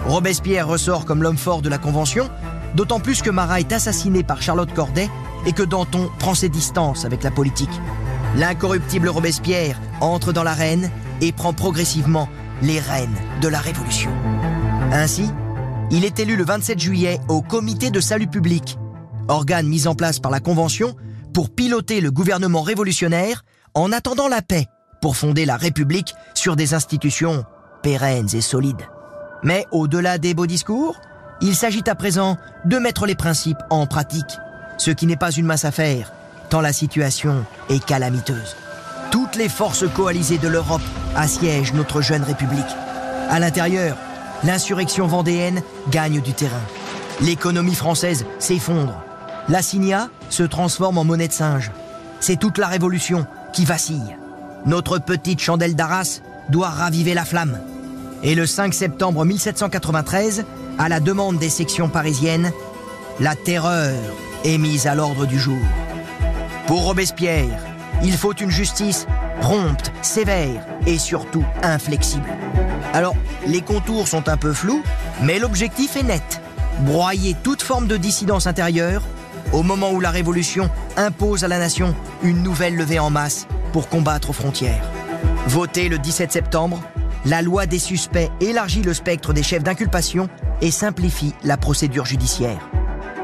Robespierre 0.05 0.67
ressort 0.67 1.05
comme 1.05 1.23
l'homme 1.23 1.37
fort 1.37 1.61
de 1.61 1.69
la 1.69 1.77
Convention, 1.77 2.29
d'autant 2.75 2.99
plus 2.99 3.21
que 3.21 3.29
Marat 3.29 3.59
est 3.59 3.73
assassiné 3.73 4.23
par 4.23 4.41
Charlotte 4.41 4.73
Corday 4.73 5.09
et 5.45 5.51
que 5.51 5.63
Danton 5.63 6.09
prend 6.19 6.35
ses 6.35 6.49
distances 6.49 7.05
avec 7.05 7.23
la 7.23 7.31
politique. 7.31 7.81
L'incorruptible 8.37 9.09
Robespierre 9.09 9.79
entre 10.01 10.33
dans 10.33 10.43
l'arène 10.43 10.89
et 11.21 11.31
prend 11.31 11.53
progressivement 11.53 12.29
les 12.61 12.79
rênes 12.79 13.15
de 13.41 13.47
la 13.47 13.59
Révolution. 13.59 14.11
Ainsi, 14.91 15.29
il 15.91 16.03
est 16.03 16.19
élu 16.19 16.35
le 16.35 16.43
27 16.43 16.79
juillet 16.79 17.19
au 17.27 17.41
Comité 17.41 17.91
de 17.91 17.99
salut 17.99 18.27
public, 18.27 18.77
organe 19.27 19.67
mis 19.67 19.87
en 19.87 19.95
place 19.95 20.19
par 20.19 20.31
la 20.31 20.39
Convention 20.39 20.95
pour 21.33 21.49
piloter 21.49 22.01
le 22.01 22.11
gouvernement 22.11 22.61
révolutionnaire 22.61 23.43
en 23.73 23.91
attendant 23.91 24.27
la 24.27 24.41
paix 24.41 24.67
pour 25.01 25.17
fonder 25.17 25.45
la 25.45 25.57
République 25.57 26.15
sur 26.33 26.55
des 26.55 26.73
institutions 26.73 27.43
pérennes 27.83 28.29
et 28.33 28.41
solides. 28.41 28.87
Mais 29.43 29.65
au-delà 29.71 30.17
des 30.17 30.33
beaux 30.33 30.47
discours, 30.47 30.99
il 31.41 31.55
s'agit 31.55 31.83
à 31.87 31.95
présent 31.95 32.37
de 32.65 32.77
mettre 32.77 33.05
les 33.05 33.15
principes 33.15 33.61
en 33.69 33.85
pratique, 33.85 34.39
ce 34.77 34.91
qui 34.91 35.05
n'est 35.05 35.17
pas 35.17 35.31
une 35.31 35.45
masse 35.45 35.65
à 35.65 35.71
faire, 35.71 36.11
tant 36.49 36.61
la 36.61 36.73
situation 36.73 37.45
est 37.69 37.83
calamiteuse. 37.83 38.55
Toutes 39.11 39.35
les 39.35 39.49
forces 39.49 39.85
coalisées 39.93 40.37
de 40.37 40.47
l'Europe 40.47 40.81
assiègent 41.15 41.73
notre 41.73 42.01
jeune 42.01 42.23
République. 42.23 42.63
À 43.29 43.39
l'intérieur, 43.39 43.97
l'insurrection 44.45 45.07
vendéenne 45.07 45.61
gagne 45.89 46.21
du 46.21 46.33
terrain. 46.33 46.61
L'économie 47.21 47.75
française 47.75 48.25
s'effondre. 48.39 49.01
L'assignat 49.49 50.09
se 50.29 50.43
transforme 50.43 50.97
en 50.97 51.03
monnaie 51.03 51.27
de 51.27 51.33
singe. 51.33 51.71
C'est 52.19 52.39
toute 52.39 52.57
la 52.57 52.67
révolution 52.67 53.25
qui 53.53 53.65
vacille. 53.65 54.15
Notre 54.65 54.99
petite 54.99 55.39
chandelle 55.39 55.75
d'Arras 55.75 56.21
doit 56.49 56.69
raviver 56.69 57.13
la 57.13 57.25
flamme. 57.25 57.59
Et 58.23 58.35
le 58.35 58.45
5 58.45 58.73
septembre 58.73 59.25
1793, 59.25 60.45
à 60.77 60.89
la 60.89 60.99
demande 60.99 61.37
des 61.37 61.49
sections 61.49 61.89
parisiennes, 61.89 62.51
la 63.19 63.35
terreur 63.35 63.93
est 64.43 64.57
mise 64.57 64.87
à 64.87 64.95
l'ordre 64.95 65.25
du 65.25 65.39
jour. 65.39 65.61
Pour 66.67 66.83
Robespierre, 66.83 67.59
il 68.03 68.13
faut 68.13 68.33
une 68.33 68.51
justice 68.51 69.07
prompte, 69.41 69.91
sévère 70.01 70.65
et 70.85 70.97
surtout 70.97 71.43
inflexible. 71.63 72.29
Alors, 72.93 73.15
les 73.47 73.61
contours 73.61 74.07
sont 74.07 74.29
un 74.29 74.37
peu 74.37 74.53
flous, 74.53 74.83
mais 75.21 75.39
l'objectif 75.39 75.95
est 75.95 76.03
net. 76.03 76.41
Broyer 76.81 77.35
toute 77.43 77.61
forme 77.61 77.87
de 77.87 77.97
dissidence 77.97 78.47
intérieure 78.47 79.03
au 79.53 79.63
moment 79.63 79.91
où 79.91 79.99
la 79.99 80.11
Révolution 80.11 80.69
impose 80.97 81.43
à 81.43 81.47
la 81.47 81.59
nation 81.59 81.95
une 82.23 82.43
nouvelle 82.43 82.75
levée 82.75 82.99
en 82.99 83.09
masse 83.09 83.47
pour 83.71 83.89
combattre 83.89 84.31
aux 84.31 84.33
frontières. 84.33 84.83
Voté 85.47 85.89
le 85.89 85.97
17 85.99 86.31
septembre, 86.31 86.81
la 87.25 87.41
loi 87.41 87.65
des 87.65 87.79
suspects 87.79 88.29
élargit 88.41 88.81
le 88.81 88.93
spectre 88.93 89.33
des 89.33 89.43
chefs 89.43 89.63
d'inculpation 89.63 90.29
et 90.61 90.71
simplifie 90.71 91.33
la 91.43 91.57
procédure 91.57 92.05
judiciaire. 92.05 92.69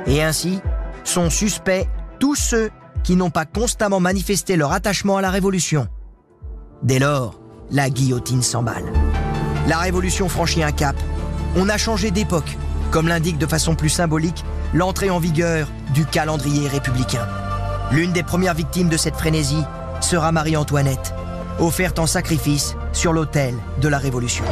Et 0.08 0.24
ainsi, 0.24 0.60
sont 1.04 1.30
suspects 1.30 1.88
tous 2.20 2.36
ceux 2.36 2.70
qui 3.04 3.16
n'ont 3.16 3.30
pas 3.30 3.46
constamment 3.46 4.00
manifesté 4.00 4.56
leur 4.56 4.72
attachement 4.72 5.18
à 5.18 5.22
la 5.22 5.30
Révolution. 5.30 5.88
Dès 6.84 6.98
lors, 6.98 7.36
la 7.70 7.92
guillotine 7.92 8.42
s'emballe. 8.42 8.92
La 9.68 9.78
Révolution 9.78 10.28
franchit 10.28 10.64
un 10.64 10.72
cap. 10.72 10.96
On 11.56 11.70
a 11.70 11.78
changé 11.78 12.10
d'époque, 12.10 12.58
comme 12.90 13.08
l'indique 13.08 13.38
de 13.38 13.46
façon 13.46 13.76
plus 13.76 13.90
symbolique 13.90 14.44
l'entrée 14.74 15.12
en 15.12 15.20
vigueur 15.20 15.68
du 15.94 16.06
calendrier 16.06 16.68
républicain. 16.68 17.28
L'une 17.92 18.14
des 18.14 18.24
premières 18.24 18.56
victimes 18.56 18.90
de 18.90 18.98
cette 18.98 19.16
frénésie 19.16 19.64
sera 20.00 20.32
Marie-Antoinette, 20.32 21.14
offerte 21.60 22.00
en 22.00 22.08
sacrifice 22.08 22.76
sur 22.94 23.14
l'autel 23.14 23.54
de 23.80 23.88
la 23.88 24.00
Révolution. 24.00 24.46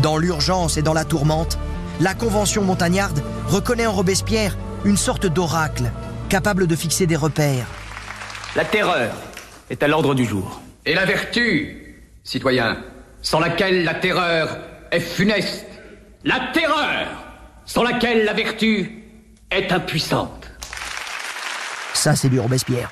Dans 0.00 0.16
l'urgence 0.16 0.78
et 0.78 0.82
dans 0.82 0.94
la 0.94 1.04
tourmente, 1.04 1.58
la 2.00 2.14
Convention 2.14 2.62
montagnarde 2.62 3.22
reconnaît 3.48 3.86
en 3.86 3.92
Robespierre 3.92 4.56
une 4.84 4.96
sorte 4.96 5.26
d'oracle 5.26 5.90
capable 6.30 6.66
de 6.66 6.74
fixer 6.74 7.06
des 7.06 7.16
repères. 7.16 7.66
La 8.56 8.64
terreur 8.64 9.12
est 9.70 9.82
à 9.82 9.88
l'ordre 9.88 10.14
du 10.14 10.24
jour. 10.24 10.60
Et 10.86 10.94
la 10.94 11.04
vertu, 11.04 11.96
citoyen, 12.22 12.78
sans 13.22 13.40
laquelle 13.40 13.84
la 13.84 13.94
terreur 13.94 14.58
est 14.90 15.00
funeste. 15.00 15.66
La 16.24 16.50
terreur, 16.52 17.08
sans 17.64 17.82
laquelle 17.82 18.24
la 18.24 18.32
vertu 18.32 19.02
est 19.50 19.72
impuissante. 19.72 20.50
Ça, 21.94 22.16
c'est 22.16 22.28
du 22.28 22.40
Robespierre. 22.40 22.90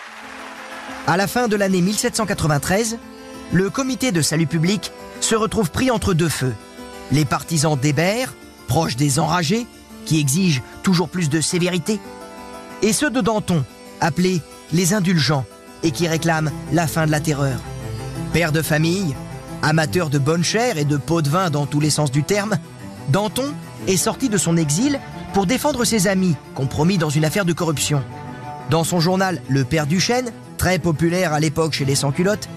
À 1.07 1.17
la 1.17 1.27
fin 1.27 1.49
de 1.49 1.57
l'année 1.57 1.81
1793, 1.81 2.99
le 3.53 3.71
comité 3.71 4.13
de 4.13 4.23
salut 4.23 4.47
public 4.47 4.93
se 5.21 5.35
retrouve 5.35 5.71
pris 5.71 5.91
entre 5.91 6.15
deux 6.15 6.29
feux. 6.29 6.55
Les 7.11 7.25
partisans 7.25 7.77
d'Hébert, 7.77 8.33
proches 8.69 8.97
des 8.97 9.19
enragés, 9.19 9.67
qui 10.07 10.19
exigent 10.19 10.63
toujours 10.83 11.09
plus 11.09 11.29
de 11.29 11.41
sévérité, 11.41 12.01
et 12.81 12.93
ceux 12.93 13.11
de 13.11 13.21
Danton, 13.21 13.65
appelés 14.01 14.41
les 14.73 14.95
indulgents, 14.95 15.45
et 15.83 15.91
qui 15.91 16.09
réclament 16.09 16.51
la 16.73 16.87
fin 16.87 17.07
de 17.07 17.11
la 17.11 17.21
terreur. 17.21 17.59
Père 18.33 18.53
de 18.53 18.63
famille, 18.63 19.15
amateur 19.63 20.11
de 20.11 20.19
bonne 20.19 20.45
chair 20.45 20.79
et 20.79 20.85
de 20.85 20.97
pots 20.97 21.23
de 21.23 21.29
vin 21.29 21.51
dans 21.51 21.67
tous 21.67 21.81
les 21.81 21.91
sens 21.91 22.11
du 22.11 22.23
terme, 22.23 22.57
Danton 23.09 23.53
est 23.87 23.97
sorti 23.97 24.29
de 24.29 24.39
son 24.39 24.57
exil 24.57 25.01
pour 25.33 25.47
défendre 25.47 25.85
ses 25.85 26.07
amis 26.07 26.37
compromis 26.55 26.99
dans 26.99 27.11
une 27.11 27.25
affaire 27.25 27.45
de 27.45 27.53
corruption. 27.53 28.03
Dans 28.71 28.85
son 28.85 29.01
journal 29.01 29.41
Le 29.49 29.65
Père 29.65 29.87
Duchesne, 29.87 30.33
très 30.57 30.79
populaire 30.79 31.33
à 31.33 31.41
l'époque 31.41 31.73
chez 31.73 31.85
les 31.85 31.95
sans-culottes, 31.95 32.49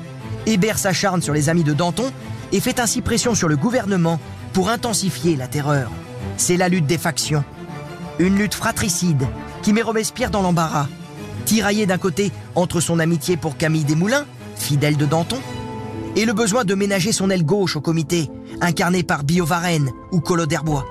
Hébert 0.45 0.77
s'acharne 0.77 1.21
sur 1.21 1.33
les 1.33 1.49
amis 1.49 1.63
de 1.63 1.73
Danton 1.73 2.11
et 2.51 2.59
fait 2.59 2.79
ainsi 2.79 3.01
pression 3.01 3.33
sur 3.33 3.47
le 3.47 3.57
gouvernement 3.57 4.19
pour 4.53 4.69
intensifier 4.69 5.35
la 5.35 5.47
terreur. 5.47 5.91
C'est 6.37 6.57
la 6.57 6.69
lutte 6.69 6.85
des 6.85 6.97
factions. 6.97 7.43
Une 8.19 8.37
lutte 8.37 8.53
fratricide 8.53 9.27
qui 9.61 9.73
met 9.73 9.81
Robespierre 9.81 10.29
dans 10.29 10.41
l'embarras. 10.41 10.87
Tiraillé 11.45 11.85
d'un 11.85 11.97
côté 11.97 12.31
entre 12.55 12.79
son 12.79 12.99
amitié 12.99 13.37
pour 13.37 13.55
Camille 13.55 13.83
Desmoulins, 13.83 14.25
fidèle 14.55 14.97
de 14.97 15.05
Danton, 15.05 15.37
et 16.15 16.25
le 16.25 16.33
besoin 16.33 16.63
de 16.63 16.73
ménager 16.75 17.11
son 17.11 17.29
aile 17.29 17.45
gauche 17.45 17.75
au 17.75 17.81
comité, 17.81 18.29
incarné 18.61 19.03
par 19.03 19.23
Billot 19.23 19.45
Varenne 19.45 19.91
ou 20.11 20.19
Collot 20.19 20.47
d'Herbois. 20.47 20.85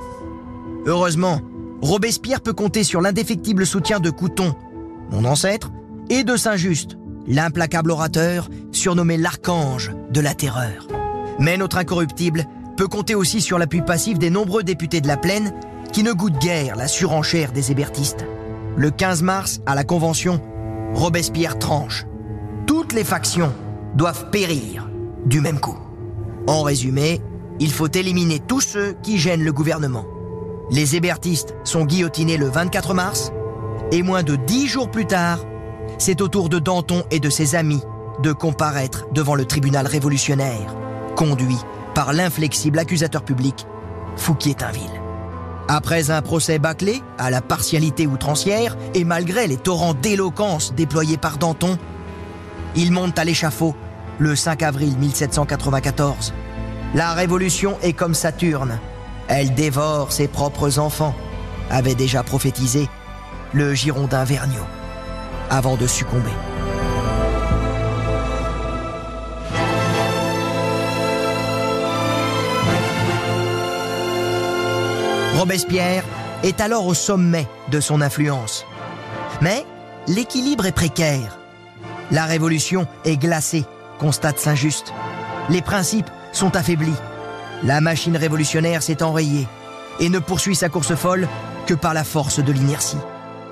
Heureusement, 0.87 1.41
Robespierre 1.83 2.41
peut 2.41 2.53
compter 2.53 2.85
sur 2.85 3.01
l'indéfectible 3.01 3.67
soutien 3.67 4.01
de 4.01 4.11
Couton, 4.11 4.55
mon 5.11 5.25
ancêtre, 5.25 5.71
et 6.09 6.23
de 6.25 6.37
Saint-Just, 6.37 6.97
l'implacable 7.27 7.91
orateur 7.91 8.49
surnommé 8.71 9.17
l'archange 9.17 9.93
de 10.11 10.21
la 10.21 10.35
terreur. 10.35 10.87
Mais 11.39 11.57
notre 11.57 11.79
incorruptible 11.79 12.47
peut 12.77 12.89
compter 12.89 13.15
aussi 13.15 13.41
sur 13.41 13.59
l'appui 13.59 13.83
passif 13.83 14.19
des 14.19 14.31
nombreux 14.31 14.63
députés 14.63 15.01
de 15.01 15.09
la 15.09 15.17
plaine 15.17 15.53
qui 15.93 16.03
ne 16.03 16.13
goûtent 16.13 16.39
guère 16.39 16.77
la 16.77 16.89
surenchère 16.89 17.53
des 17.53 17.71
hébertistes. 17.71 18.25
Le 18.77 18.91
15 18.91 19.23
mars, 19.23 19.61
à 19.67 19.75
la 19.75 19.85
Convention, 19.85 20.41
Robespierre 20.95 21.59
tranche. 21.59 22.07
Toutes 22.67 22.93
les 22.93 23.05
factions 23.05 23.53
doivent 23.95 24.31
périr 24.31 24.89
du 25.27 25.41
même 25.41 25.61
coup. 25.61 25.79
En 26.47 26.63
résumé, 26.63 27.21
il 27.61 27.73
faut 27.73 27.89
éliminer 27.89 28.41
tous 28.41 28.61
ceux 28.61 28.95
qui 29.03 29.19
gênent 29.19 29.45
le 29.45 29.53
gouvernement. 29.53 30.05
Les 30.71 30.97
hébertistes 30.97 31.55
sont 31.65 31.85
guillotinés 31.85 32.37
le 32.37 32.49
24 32.49 32.95
mars, 32.95 33.33
et 33.93 34.03
moins 34.03 34.23
de 34.23 34.37
dix 34.37 34.67
jours 34.67 34.91
plus 34.91 35.07
tard, 35.07 35.39
c'est 35.99 36.21
au 36.21 36.29
tour 36.29 36.49
de 36.49 36.59
Danton 36.59 37.05
et 37.11 37.21
de 37.21 37.31
ses 37.31 37.55
amis 37.55 37.83
de 38.23 38.33
comparaître 38.33 39.07
devant 39.13 39.35
le 39.35 39.45
tribunal 39.45 39.87
révolutionnaire, 39.87 40.75
conduit 41.17 41.59
par 41.95 42.13
l'inflexible 42.13 42.79
accusateur 42.79 43.23
public 43.23 43.67
Fouquier-Tinville. 44.17 45.04
Après 45.69 46.11
un 46.11 46.21
procès 46.21 46.59
bâclé, 46.59 47.03
à 47.19 47.31
la 47.31 47.41
partialité 47.41 48.07
outrancière, 48.07 48.77
et 48.93 49.05
malgré 49.05 49.47
les 49.47 49.57
torrents 49.57 49.95
d'éloquence 49.95 50.75
déployés 50.75 51.17
par 51.17 51.39
Danton, 51.39 51.79
il 52.77 52.93
monte 52.93 53.19
à 53.19 53.25
l'échafaud 53.25 53.75
le 54.19 54.37
5 54.37 54.63
avril 54.63 54.97
1794. 54.99 56.35
La 56.95 57.13
révolution 57.13 57.77
est 57.83 57.95
comme 57.95 58.15
Saturne, 58.15 58.79
elle 59.29 59.55
dévore 59.55 60.13
ses 60.13 60.29
propres 60.29 60.79
enfants, 60.79 61.15
avait 61.71 61.95
déjà 61.95 62.23
prophétisé 62.23 62.89
le 63.53 63.75
Girondin 63.75 64.25
Vergniaud, 64.25 64.67
avant 65.51 65.77
de 65.77 65.87
succomber. 65.87 66.31
Robespierre 75.35 76.05
est 76.45 76.61
alors 76.61 76.87
au 76.87 76.95
sommet 76.95 77.49
de 77.69 77.81
son 77.81 78.01
influence. 78.01 78.65
Mais 79.41 79.67
l'équilibre 80.07 80.65
est 80.65 80.73
précaire. 80.73 81.39
La 82.13 82.25
révolution 82.25 82.87
est 83.05 83.17
glacée, 83.17 83.65
constate 83.99 84.39
Saint-Just. 84.39 84.95
Les 85.51 85.61
principes 85.61 86.11
sont 86.33 86.55
affaiblis. 86.55 86.95
La 87.65 87.81
machine 87.81 88.17
révolutionnaire 88.17 88.83
s'est 88.83 89.03
enrayée 89.03 89.49
et 89.99 90.09
ne 90.09 90.21
poursuit 90.21 90.55
sa 90.55 90.69
course 90.69 90.95
folle 90.95 91.27
que 91.67 91.75
par 91.75 91.95
la 91.95 92.05
force 92.05 92.39
de 92.39 92.53
l'inertie. 92.53 92.99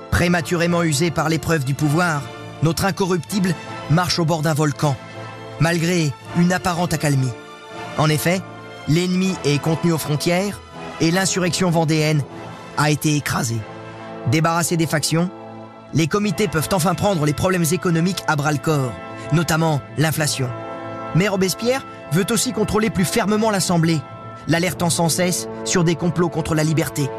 Prématurément 0.09 0.83
usé 0.83 1.11
par 1.11 1.27
l'épreuve 1.27 1.65
du 1.65 1.73
pouvoir, 1.73 2.21
notre 2.61 2.85
incorruptible 2.85 3.53
marche 3.89 4.19
au 4.19 4.25
bord 4.25 4.41
d'un 4.41 4.53
volcan, 4.53 4.95
malgré 5.59 6.13
une 6.37 6.53
apparente 6.53 6.93
accalmie. 6.93 7.33
En 7.97 8.07
effet, 8.07 8.41
l'ennemi 8.87 9.35
est 9.43 9.61
contenu 9.61 9.91
aux 9.91 9.97
frontières 9.97 10.61
et 11.03 11.11
l'insurrection 11.11 11.69
vendéenne 11.69 12.23
a 12.77 12.89
été 12.89 13.17
écrasée. 13.17 13.59
Débarrassés 14.31 14.77
des 14.77 14.87
factions, 14.87 15.29
les 15.93 16.07
comités 16.07 16.47
peuvent 16.47 16.69
enfin 16.71 16.95
prendre 16.95 17.25
les 17.25 17.33
problèmes 17.33 17.65
économiques 17.73 18.23
à 18.25 18.37
bras-le-corps, 18.37 18.93
notamment 19.33 19.81
l'inflation. 19.97 20.49
Mais 21.13 21.27
Robespierre 21.27 21.85
veut 22.13 22.25
aussi 22.31 22.53
contrôler 22.53 22.89
plus 22.89 23.03
fermement 23.03 23.51
l'Assemblée, 23.51 23.99
l'alertant 24.47 24.89
sans 24.89 25.09
cesse 25.09 25.49
sur 25.65 25.83
des 25.83 25.95
complots 25.95 26.29
contre 26.29 26.55
la 26.55 26.63
liberté. 26.63 27.09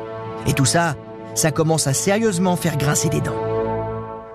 Et 0.47 0.55
tout 0.55 0.65
ça, 0.65 0.97
ça 1.35 1.51
commence 1.51 1.87
à 1.87 1.93
sérieusement 1.93 2.57
faire 2.57 2.79
grincer 2.79 3.11
des 3.11 3.21
dents. 3.21 3.39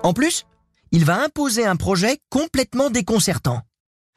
En 0.03 0.13
plus, 0.13 0.45
il 0.91 1.05
va 1.05 1.23
imposer 1.23 1.65
un 1.65 1.75
projet 1.75 2.19
complètement 2.29 2.91
déconcertant. 2.91 3.61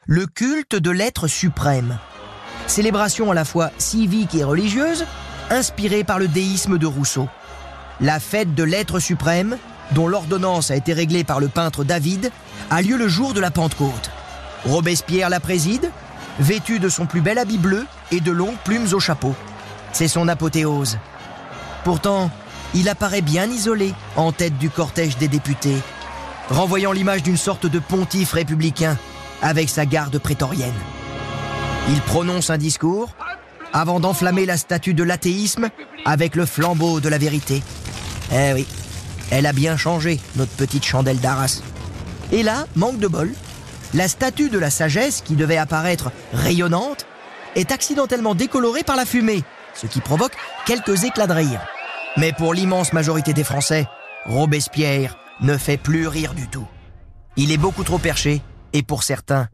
Le 0.05 0.27
culte 0.27 0.75
de 0.75 0.91
l'être 0.91 1.27
suprême. 1.27 1.97
Célébration 2.67 3.29
à 3.31 3.33
la 3.33 3.45
fois 3.45 3.71
civique 3.77 4.35
et 4.35 4.43
religieuse, 4.43 5.05
inspirée 5.49 6.03
par 6.03 6.19
le 6.19 6.27
déisme 6.27 6.77
de 6.77 6.85
Rousseau. 6.85 7.27
La 8.01 8.19
fête 8.19 8.55
de 8.55 8.63
l'être 8.63 8.99
suprême, 8.99 9.57
dont 9.91 10.07
l'ordonnance 10.07 10.71
a 10.71 10.75
été 10.75 10.93
réglée 10.93 11.23
par 11.23 11.39
le 11.39 11.49
peintre 11.49 11.83
David, 11.83 12.31
a 12.69 12.81
lieu 12.81 12.97
le 12.97 13.07
jour 13.07 13.33
de 13.33 13.39
la 13.39 13.51
Pentecôte. 13.51 14.09
Robespierre 14.65 15.29
la 15.29 15.39
préside, 15.39 15.91
vêtu 16.39 16.79
de 16.79 16.89
son 16.89 17.05
plus 17.05 17.21
bel 17.21 17.37
habit 17.37 17.57
bleu 17.57 17.85
et 18.11 18.21
de 18.21 18.31
longues 18.31 18.57
plumes 18.63 18.87
au 18.93 18.99
chapeau. 18.99 19.35
C'est 19.91 20.07
son 20.07 20.27
apothéose. 20.27 20.97
Pourtant, 21.83 22.31
il 22.73 22.89
apparaît 22.89 23.21
bien 23.21 23.45
isolé 23.45 23.93
en 24.15 24.31
tête 24.31 24.57
du 24.57 24.69
cortège 24.69 25.17
des 25.17 25.27
députés, 25.27 25.77
renvoyant 26.49 26.91
l'image 26.91 27.21
d'une 27.21 27.37
sorte 27.37 27.67
de 27.67 27.79
pontife 27.79 28.31
républicain 28.31 28.97
avec 29.41 29.69
sa 29.69 29.85
garde 29.85 30.17
prétorienne. 30.17 30.73
Il 31.89 31.99
prononce 32.01 32.49
un 32.49 32.57
discours 32.57 33.15
avant 33.73 33.99
d'enflammer 33.99 34.45
la 34.45 34.55
statue 34.55 34.93
de 34.93 35.03
l'athéisme 35.03 35.69
avec 36.05 36.35
le 36.35 36.45
flambeau 36.45 36.99
de 37.01 37.09
la 37.09 37.17
vérité. 37.17 37.61
Eh 38.31 38.53
oui, 38.53 38.65
elle 39.31 39.45
a 39.45 39.53
bien 39.53 39.75
changé, 39.75 40.19
notre 40.37 40.53
petite 40.53 40.85
chandelle 40.85 41.19
d'Arras. 41.19 41.61
Et 42.31 42.41
là, 42.41 42.65
manque 42.75 42.99
de 42.99 43.07
bol, 43.07 43.31
la 43.93 44.07
statue 44.07 44.49
de 44.49 44.57
la 44.57 44.69
sagesse, 44.69 45.21
qui 45.21 45.35
devait 45.35 45.57
apparaître 45.57 46.11
rayonnante, 46.31 47.05
est 47.55 47.71
accidentellement 47.71 48.33
décolorée 48.33 48.83
par 48.83 48.95
la 48.95 49.05
fumée, 49.05 49.43
ce 49.73 49.87
qui 49.87 49.99
provoque 49.99 50.35
quelques 50.65 51.03
éclats 51.03 51.27
de 51.27 51.33
rire. 51.33 51.61
Mais 52.15 52.31
pour 52.31 52.53
l'immense 52.53 52.93
majorité 52.93 53.33
des 53.33 53.43
Français, 53.43 53.87
Robespierre 54.25 55.17
ne 55.41 55.57
fait 55.57 55.77
plus 55.77 56.07
rire 56.07 56.33
du 56.33 56.47
tout. 56.47 56.67
Il 57.35 57.51
est 57.51 57.57
beaucoup 57.57 57.83
trop 57.83 57.97
perché, 57.97 58.41
et 58.71 58.83
pour 58.83 59.03
certains, 59.03 59.47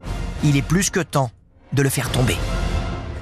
il 0.44 0.56
est 0.56 0.62
plus 0.62 0.90
que 0.90 1.00
temps 1.00 1.30
de 1.72 1.82
le 1.82 1.88
faire 1.88 2.10
tomber. 2.10 2.36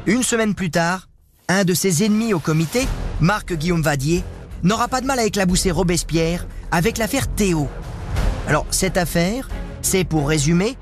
Une 0.07 0.23
semaine 0.23 0.55
plus 0.55 0.71
tard, 0.71 1.09
un 1.49 1.65
de 1.65 1.75
ses 1.75 2.05
ennemis 2.05 2.35
au 2.35 2.39
comité, 2.39 2.87
Marc 3.21 3.53
Guillaume 3.53 3.83
Vadier, 3.83 4.25
n'aura 4.63 4.89
pas 4.89 5.01
de 5.01 5.07
mal 5.07 5.19
à 5.19 5.25
éclabousser 5.25 5.71
Robespierre 5.71 6.47
avec 6.71 6.99
l'affaire 6.99 7.29
Théo. 7.29 7.69
Alors, 8.47 8.67
cette 8.71 8.97
affaire, 8.97 9.49
c'est 9.83 10.05
pour 10.05 10.29
résumer, 10.29 10.77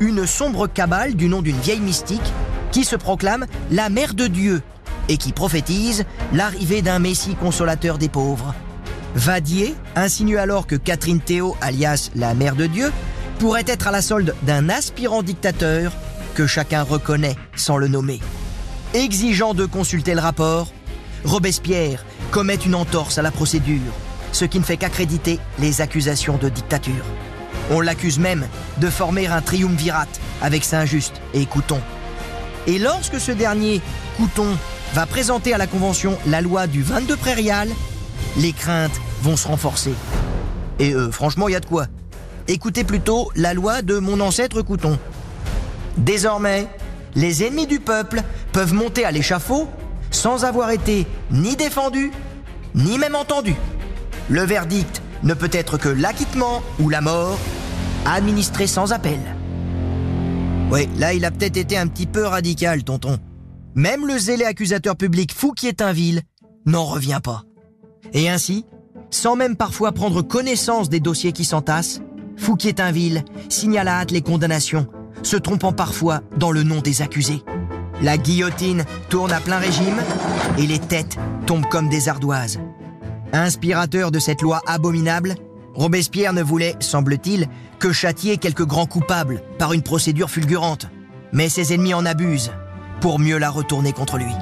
une 0.00 0.26
sombre 0.26 0.66
cabale 0.66 1.14
du 1.14 1.28
nom 1.28 1.42
d'une 1.42 1.58
vieille 1.58 1.80
mystique 1.80 2.32
qui 2.70 2.84
se 2.84 2.96
proclame 2.96 3.46
la 3.70 3.88
mère 3.88 4.14
de 4.14 4.26
Dieu 4.26 4.62
et 5.08 5.16
qui 5.16 5.32
prophétise 5.32 6.04
l'arrivée 6.32 6.82
d'un 6.82 6.98
Messie 6.98 7.34
consolateur 7.34 7.98
des 7.98 8.08
pauvres. 8.08 8.54
Vadier 9.14 9.74
insinue 9.96 10.38
alors 10.38 10.66
que 10.66 10.76
Catherine 10.76 11.20
Théo, 11.20 11.56
alias 11.60 12.10
la 12.14 12.34
mère 12.34 12.54
de 12.54 12.66
Dieu, 12.66 12.92
pourrait 13.38 13.64
être 13.66 13.88
à 13.88 13.90
la 13.90 14.02
solde 14.02 14.34
d'un 14.42 14.68
aspirant 14.68 15.22
dictateur 15.22 15.92
que 16.38 16.46
chacun 16.46 16.84
reconnaît 16.84 17.34
sans 17.56 17.78
le 17.78 17.88
nommer. 17.88 18.20
Exigeant 18.94 19.54
de 19.54 19.66
consulter 19.66 20.14
le 20.14 20.20
rapport, 20.20 20.68
Robespierre 21.24 22.04
commet 22.30 22.54
une 22.54 22.76
entorse 22.76 23.18
à 23.18 23.22
la 23.22 23.32
procédure, 23.32 23.90
ce 24.30 24.44
qui 24.44 24.60
ne 24.60 24.64
fait 24.64 24.76
qu'accréditer 24.76 25.40
les 25.58 25.80
accusations 25.80 26.36
de 26.36 26.48
dictature. 26.48 27.04
On 27.72 27.80
l'accuse 27.80 28.20
même 28.20 28.46
de 28.76 28.88
former 28.88 29.26
un 29.26 29.40
triumvirate 29.40 30.20
avec 30.40 30.62
Saint-Just 30.62 31.20
et 31.34 31.44
Couton. 31.44 31.80
Et 32.68 32.78
lorsque 32.78 33.18
ce 33.18 33.32
dernier, 33.32 33.80
Couton, 34.16 34.56
va 34.94 35.06
présenter 35.06 35.52
à 35.52 35.58
la 35.58 35.66
Convention 35.66 36.16
la 36.24 36.40
loi 36.40 36.68
du 36.68 36.84
22 36.84 37.16
prairial, 37.16 37.68
les 38.36 38.52
craintes 38.52 39.00
vont 39.22 39.36
se 39.36 39.48
renforcer. 39.48 39.94
Et 40.78 40.94
euh, 40.94 41.10
franchement, 41.10 41.48
il 41.48 41.52
y 41.54 41.56
a 41.56 41.60
de 41.60 41.66
quoi. 41.66 41.86
Écoutez 42.46 42.84
plutôt 42.84 43.28
la 43.34 43.54
loi 43.54 43.82
de 43.82 43.98
mon 43.98 44.20
ancêtre 44.20 44.62
Couton. 44.62 45.00
Désormais, 45.98 46.68
les 47.14 47.44
ennemis 47.44 47.66
du 47.66 47.80
peuple 47.80 48.22
peuvent 48.52 48.74
monter 48.74 49.04
à 49.04 49.10
l'échafaud 49.10 49.68
sans 50.10 50.44
avoir 50.44 50.70
été 50.70 51.06
ni 51.30 51.56
défendus, 51.56 52.12
ni 52.74 52.98
même 52.98 53.14
entendus. 53.14 53.56
Le 54.28 54.42
verdict 54.42 55.02
ne 55.22 55.34
peut 55.34 55.50
être 55.52 55.78
que 55.78 55.88
l'acquittement 55.88 56.62
ou 56.80 56.88
la 56.88 57.00
mort, 57.00 57.38
administré 58.06 58.66
sans 58.66 58.92
appel. 58.92 59.18
Oui, 60.70 60.88
là 60.98 61.14
il 61.14 61.24
a 61.24 61.30
peut-être 61.30 61.56
été 61.56 61.76
un 61.76 61.86
petit 61.86 62.06
peu 62.06 62.24
radical, 62.24 62.84
tonton. 62.84 63.18
Même 63.74 64.06
le 64.06 64.18
zélé 64.18 64.44
accusateur 64.44 64.96
public 64.96 65.32
Fouquier-Tinville 65.34 66.22
n'en 66.66 66.84
revient 66.84 67.20
pas. 67.22 67.42
Et 68.12 68.28
ainsi, 68.28 68.64
sans 69.10 69.36
même 69.36 69.56
parfois 69.56 69.92
prendre 69.92 70.22
connaissance 70.22 70.88
des 70.88 71.00
dossiers 71.00 71.32
qui 71.32 71.44
s'entassent, 71.44 72.00
Fouquier-Tinville 72.36 73.24
signale 73.48 73.88
à 73.88 74.00
hâte 74.00 74.10
les 74.10 74.22
condamnations, 74.22 74.86
se 75.22 75.36
trompant 75.36 75.72
parfois 75.72 76.20
dans 76.36 76.50
le 76.50 76.62
nom 76.62 76.80
des 76.80 77.02
accusés. 77.02 77.42
La 78.02 78.16
guillotine 78.16 78.84
tourne 79.08 79.32
à 79.32 79.40
plein 79.40 79.58
régime 79.58 80.00
et 80.56 80.66
les 80.66 80.78
têtes 80.78 81.18
tombent 81.46 81.68
comme 81.68 81.88
des 81.88 82.08
ardoises. 82.08 82.60
Inspirateur 83.32 84.10
de 84.10 84.18
cette 84.18 84.42
loi 84.42 84.62
abominable, 84.66 85.34
Robespierre 85.74 86.32
ne 86.32 86.42
voulait, 86.42 86.76
semble-t-il, 86.80 87.48
que 87.78 87.92
châtier 87.92 88.38
quelques 88.38 88.66
grands 88.66 88.86
coupables 88.86 89.42
par 89.58 89.72
une 89.72 89.82
procédure 89.82 90.30
fulgurante. 90.30 90.88
Mais 91.32 91.48
ses 91.48 91.74
ennemis 91.74 91.94
en 91.94 92.06
abusent 92.06 92.52
pour 93.00 93.18
mieux 93.18 93.38
la 93.38 93.50
retourner 93.50 93.92
contre 93.92 94.18
lui. 94.18 94.32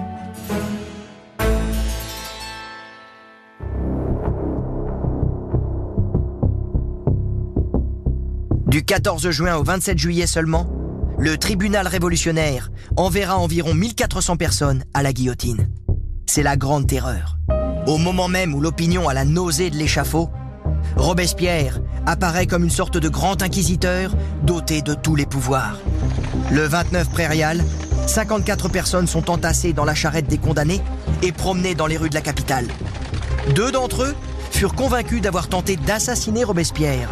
Du 8.76 8.84
14 8.84 9.30
juin 9.30 9.56
au 9.56 9.64
27 9.64 9.96
juillet 9.96 10.26
seulement, 10.26 10.68
le 11.18 11.38
tribunal 11.38 11.86
révolutionnaire 11.86 12.70
enverra 12.98 13.38
environ 13.38 13.72
1400 13.72 14.36
personnes 14.36 14.84
à 14.92 15.02
la 15.02 15.14
guillotine. 15.14 15.70
C'est 16.26 16.42
la 16.42 16.58
grande 16.58 16.86
terreur. 16.86 17.38
Au 17.86 17.96
moment 17.96 18.28
même 18.28 18.54
où 18.54 18.60
l'opinion 18.60 19.08
a 19.08 19.14
la 19.14 19.24
nausée 19.24 19.70
de 19.70 19.76
l'échafaud, 19.76 20.28
Robespierre 20.96 21.80
apparaît 22.04 22.46
comme 22.46 22.64
une 22.64 22.70
sorte 22.70 22.98
de 22.98 23.08
grand 23.08 23.40
inquisiteur 23.40 24.14
doté 24.42 24.82
de 24.82 24.92
tous 24.92 25.16
les 25.16 25.24
pouvoirs. 25.24 25.80
Le 26.50 26.66
29 26.66 27.08
prairial, 27.08 27.64
54 28.06 28.68
personnes 28.68 29.06
sont 29.06 29.30
entassées 29.30 29.72
dans 29.72 29.86
la 29.86 29.94
charrette 29.94 30.28
des 30.28 30.36
condamnés 30.36 30.82
et 31.22 31.32
promenées 31.32 31.74
dans 31.74 31.86
les 31.86 31.96
rues 31.96 32.10
de 32.10 32.14
la 32.14 32.20
capitale. 32.20 32.68
Deux 33.54 33.72
d'entre 33.72 34.02
eux 34.02 34.14
furent 34.50 34.74
convaincus 34.74 35.22
d'avoir 35.22 35.48
tenté 35.48 35.76
d'assassiner 35.76 36.44
Robespierre. 36.44 37.08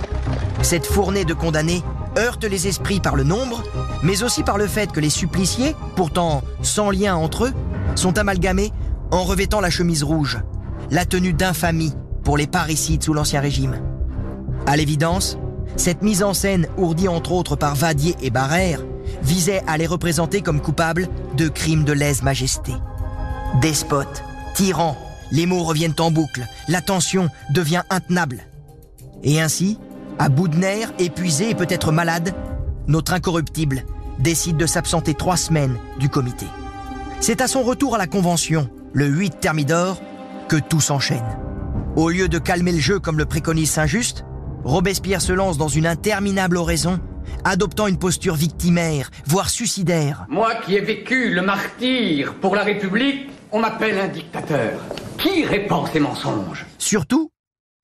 Cette 0.64 0.87
fournée 0.87 1.27
de 1.27 1.35
condamnés 1.35 1.83
heurte 2.16 2.44
les 2.44 2.66
esprits 2.68 2.98
par 2.98 3.16
le 3.16 3.22
nombre, 3.22 3.62
mais 4.03 4.22
aussi 4.22 4.42
par 4.42 4.57
le 4.57 4.66
fait 4.66 4.90
que 4.90 4.98
les 4.98 5.11
suppliciés, 5.11 5.77
pourtant 5.94 6.42
sans 6.62 6.90
lien 6.90 7.14
entre 7.16 7.44
eux, 7.44 7.53
sont 7.96 8.16
amalgamés 8.16 8.72
en 9.11 9.24
revêtant 9.24 9.61
la 9.61 9.68
chemise 9.68 10.03
rouge, 10.03 10.38
la 10.90 11.05
tenue 11.05 11.35
d'infamie 11.35 11.92
pour 12.24 12.38
les 12.38 12.46
parricides 12.46 13.03
sous 13.03 13.12
l'Ancien 13.12 13.42
Régime. 13.42 13.79
À 14.66 14.79
l'évidence, 14.79 15.37
cette 15.77 16.00
mise 16.00 16.22
en 16.22 16.33
scène, 16.33 16.66
ourdie 16.79 17.09
entre 17.09 17.33
autres 17.33 17.57
par 17.57 17.74
Vadier 17.74 18.16
et 18.22 18.31
Barrère, 18.31 18.81
visait 19.22 19.62
à 19.66 19.77
les 19.77 19.87
représenter 19.87 20.40
comme 20.40 20.62
coupables 20.62 21.09
de 21.37 21.48
crimes 21.48 21.85
de 21.85 21.92
lèse-majesté. 21.92 22.72
Despotes, 23.61 24.24
tyrans, 24.55 24.96
les 25.31 25.44
mots 25.44 25.62
reviennent 25.62 25.94
en 25.98 26.11
boucle, 26.11 26.46
la 26.68 26.81
tension 26.81 27.29
devient 27.53 27.83
intenable. 27.90 28.46
Et 29.24 29.42
ainsi, 29.42 29.79
à 30.18 30.29
bout 30.29 30.48
de 30.48 30.57
nerfs, 30.57 30.92
épuisé 30.98 31.50
et 31.50 31.55
peut-être 31.55 31.92
malade, 31.92 32.35
notre 32.87 33.12
incorruptible 33.12 33.85
décide 34.18 34.57
de 34.57 34.66
s'absenter 34.66 35.14
trois 35.14 35.37
semaines 35.37 35.77
du 35.98 36.09
comité. 36.09 36.46
C'est 37.20 37.40
à 37.40 37.48
son 37.48 37.62
retour 37.62 37.94
à 37.94 37.98
la 37.98 38.07
Convention, 38.07 38.68
le 38.92 39.07
8 39.07 39.40
Thermidor, 39.40 40.00
que 40.48 40.57
tout 40.57 40.81
s'enchaîne. 40.81 41.24
Au 41.96 42.11
lieu 42.11 42.29
de 42.29 42.38
calmer 42.38 42.72
le 42.72 42.79
jeu 42.79 42.98
comme 42.98 43.18
le 43.18 43.24
préconise 43.24 43.70
Saint-Just, 43.70 44.24
Robespierre 44.64 45.20
se 45.20 45.33
lance 45.33 45.59
dans 45.59 45.68
une 45.68 45.87
interminable 45.87 46.57
oraison, 46.57 46.98
adoptant 47.44 47.87
une 47.87 47.98
posture 47.98 48.35
victimaire, 48.35 49.11
voire 49.27 49.50
suicidaire. 49.50 50.27
Moi 50.29 50.55
qui 50.64 50.74
ai 50.74 50.81
vécu 50.81 51.31
le 51.35 51.42
martyr 51.42 52.35
pour 52.35 52.55
la 52.55 52.62
République, 52.62 53.29
on 53.53 53.61
m'appelle 53.61 53.98
un 53.98 54.09
dictateur. 54.09 54.81
Qui 55.18 55.44
répand 55.44 55.87
ces 55.92 56.00
mensonges? 56.00 56.66
Surtout, 56.79 57.31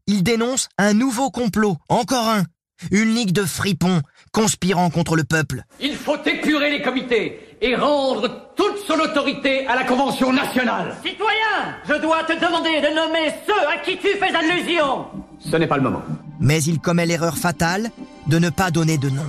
il 0.07 0.23
dénonce 0.23 0.69
un 0.79 0.93
nouveau 0.93 1.31
complot, 1.31 1.77
encore 1.89 2.29
un, 2.29 2.45
une 2.91 3.15
ligue 3.15 3.33
de 3.33 3.45
fripons 3.45 4.01
conspirant 4.33 4.91
contre 4.91 5.17
le 5.17 5.25
peuple. 5.25 5.63
Il 5.81 5.95
faut 5.95 6.17
épurer 6.25 6.71
les 6.71 6.83
comités 6.83 7.41
et 7.61 7.77
rendre 7.77 8.53
toute 8.57 8.79
son 8.87 8.95
autorité 8.95 9.67
à 9.67 9.75
la 9.75 9.85
Convention 9.85 10.33
nationale. 10.33 10.97
Citoyen, 11.05 11.77
je 11.89 11.95
dois 12.01 12.25
te 12.25 12.33
demander 12.33 12.81
de 12.81 12.95
nommer 12.95 13.35
ceux 13.47 13.69
à 13.69 13.79
qui 13.85 13.99
tu 13.99 14.09
fais 14.19 14.35
allusion. 14.35 15.07
Ce 15.41 15.57
n'est 15.57 15.67
pas 15.67 15.77
le 15.77 15.83
moment. 15.83 16.03
Mais 16.39 16.63
il 16.63 16.81
commet 16.81 17.07
l'erreur 17.07 17.37
fatale 17.37 17.91
de 18.29 18.39
ne 18.39 18.51
pas 18.51 18.71
donner 18.71 18.99
de 18.99 19.11
nom. 19.11 19.27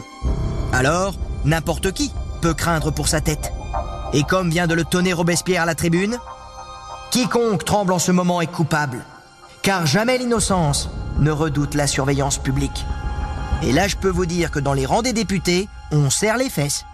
Alors, 0.71 1.15
n'importe 1.45 1.91
qui 1.91 2.11
peut 2.41 2.53
craindre 2.53 2.91
pour 2.91 3.07
sa 3.07 3.21
tête. 3.21 3.51
Et 4.13 4.23
comme 4.23 4.49
vient 4.49 4.67
de 4.67 4.73
le 4.73 4.83
tonner 4.83 5.13
Robespierre 5.13 5.63
à 5.63 5.65
la 5.65 5.75
tribune, 5.75 6.17
quiconque 7.11 7.65
tremble 7.65 7.93
en 7.93 7.99
ce 7.99 8.11
moment 8.11 8.41
est 8.41 8.51
coupable, 8.51 9.03
car 9.61 9.85
jamais 9.85 10.17
l'innocence 10.17 10.89
ne 11.19 11.31
redoute 11.31 11.75
la 11.75 11.87
surveillance 11.87 12.37
publique. 12.37 12.85
Et 13.63 13.71
là, 13.71 13.87
je 13.87 13.95
peux 13.95 14.09
vous 14.09 14.25
dire 14.25 14.49
que 14.49 14.59
dans 14.59 14.73
les 14.73 14.85
rangs 14.85 15.03
des 15.03 15.13
députés, 15.13 15.67
on 15.91 16.09
serre 16.09 16.37
les 16.37 16.49
fesses. 16.49 16.85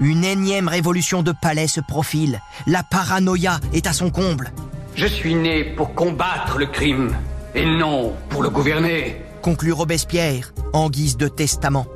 Une 0.00 0.24
énième 0.24 0.68
révolution 0.68 1.22
de 1.22 1.32
palais 1.32 1.66
se 1.66 1.80
profile. 1.80 2.40
La 2.66 2.82
paranoïa 2.82 3.58
est 3.72 3.86
à 3.86 3.92
son 3.92 4.10
comble. 4.10 4.52
Je 4.96 5.06
suis 5.06 5.34
né 5.34 5.64
pour 5.64 5.94
combattre 5.94 6.58
le 6.58 6.66
crime 6.66 7.16
et 7.54 7.64
non 7.64 8.14
pour 8.28 8.42
le 8.42 8.50
gouverner. 8.50 9.22
Conclut 9.42 9.72
Robespierre 9.72 10.52
en 10.72 10.88
guise 10.88 11.16
de 11.16 11.28
testament. 11.28 11.86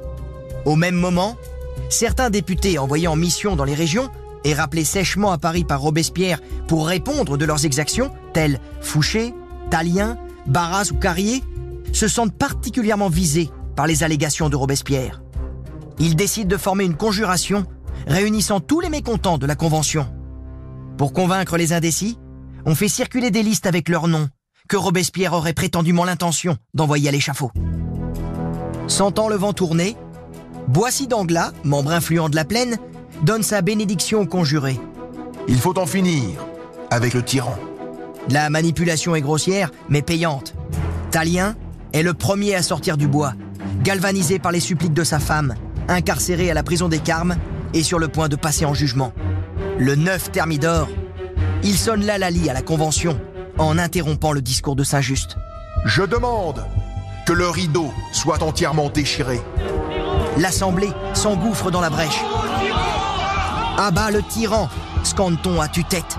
Au 0.64 0.74
même 0.74 0.96
moment, 0.96 1.36
certains 1.90 2.30
députés 2.30 2.78
envoyés 2.78 3.08
en 3.08 3.16
mission 3.16 3.56
dans 3.56 3.64
les 3.64 3.74
régions 3.74 4.10
et 4.44 4.54
rappelés 4.54 4.84
sèchement 4.84 5.32
à 5.32 5.38
Paris 5.38 5.64
par 5.64 5.80
Robespierre 5.80 6.40
pour 6.66 6.86
répondre 6.88 7.36
de 7.36 7.44
leurs 7.44 7.64
exactions, 7.64 8.12
tels 8.32 8.60
Fouché, 8.80 9.32
Talien, 9.70 10.16
Barras 10.46 10.90
ou 10.92 10.96
Carrier, 10.96 11.42
se 11.92 12.08
sentent 12.08 12.36
particulièrement 12.36 13.08
visés 13.08 13.50
par 13.76 13.86
les 13.86 14.02
allégations 14.02 14.48
de 14.48 14.56
Robespierre. 14.56 15.22
Ils 15.98 16.16
décident 16.16 16.48
de 16.48 16.56
former 16.56 16.84
une 16.84 16.96
conjuration 16.96 17.64
réunissant 18.06 18.60
tous 18.60 18.80
les 18.80 18.88
mécontents 18.88 19.38
de 19.38 19.46
la 19.46 19.56
Convention. 19.56 20.06
Pour 20.96 21.12
convaincre 21.12 21.56
les 21.56 21.72
indécis, 21.72 22.18
on 22.64 22.74
fait 22.74 22.88
circuler 22.88 23.30
des 23.30 23.42
listes 23.42 23.66
avec 23.66 23.88
leurs 23.88 24.08
noms, 24.08 24.28
que 24.68 24.76
Robespierre 24.76 25.32
aurait 25.32 25.52
prétendument 25.52 26.04
l'intention 26.04 26.56
d'envoyer 26.74 27.08
à 27.08 27.12
l'échafaud. 27.12 27.50
Sentant 28.86 29.28
le 29.28 29.36
vent 29.36 29.52
tourner, 29.52 29.96
Boissy 30.66 31.06
d'Anglas, 31.06 31.52
membre 31.64 31.92
influent 31.92 32.28
de 32.28 32.36
la 32.36 32.44
plaine, 32.44 32.76
donne 33.22 33.42
sa 33.42 33.62
bénédiction 33.62 34.20
aux 34.20 34.26
conjurés. 34.26 34.78
Il 35.48 35.58
faut 35.58 35.78
en 35.78 35.86
finir 35.86 36.44
avec 36.90 37.14
le 37.14 37.22
tyran. 37.22 37.56
La 38.30 38.50
manipulation 38.50 39.14
est 39.14 39.20
grossière, 39.20 39.70
mais 39.88 40.02
payante. 40.02 40.54
Talien 41.10 41.56
est 41.92 42.02
le 42.02 42.12
premier 42.12 42.54
à 42.54 42.62
sortir 42.62 42.96
du 42.96 43.08
bois, 43.08 43.32
galvanisé 43.82 44.38
par 44.38 44.52
les 44.52 44.60
suppliques 44.60 44.92
de 44.92 45.04
sa 45.04 45.18
femme, 45.18 45.54
incarcérée 45.88 46.50
à 46.50 46.54
la 46.54 46.62
prison 46.62 46.88
des 46.88 46.98
Carmes 46.98 47.36
et 47.72 47.82
sur 47.82 47.98
le 47.98 48.08
point 48.08 48.28
de 48.28 48.36
passer 48.36 48.66
en 48.66 48.74
jugement. 48.74 49.12
Le 49.78 49.94
9 49.94 50.30
Thermidor, 50.32 50.88
il 51.62 51.76
sonne 51.76 52.04
l'alali 52.04 52.50
à 52.50 52.52
la 52.52 52.62
Convention 52.62 53.18
en 53.56 53.78
interrompant 53.78 54.32
le 54.32 54.42
discours 54.42 54.76
de 54.76 54.84
Saint-Just. 54.84 55.36
Je 55.86 56.02
demande 56.02 56.64
que 57.26 57.32
le 57.32 57.48
rideau 57.48 57.90
soit 58.12 58.42
entièrement 58.42 58.90
déchiré. 58.90 59.40
L'Assemblée 60.38 60.92
s'engouffre 61.14 61.70
dans 61.70 61.80
la 61.80 61.90
brèche. 61.90 62.22
Bas 63.92 64.10
le 64.10 64.22
tyran, 64.22 64.68
scande-t-on 65.02 65.60
à 65.60 65.68
tue-tête. 65.68 66.16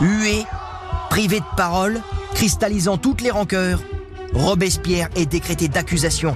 Hué, 0.00 0.46
privé 1.14 1.38
de 1.38 1.56
parole, 1.56 2.00
cristallisant 2.34 2.96
toutes 2.96 3.20
les 3.20 3.30
rancœurs, 3.30 3.80
Robespierre 4.32 5.08
est 5.14 5.26
décrété 5.26 5.68
d'accusation. 5.68 6.34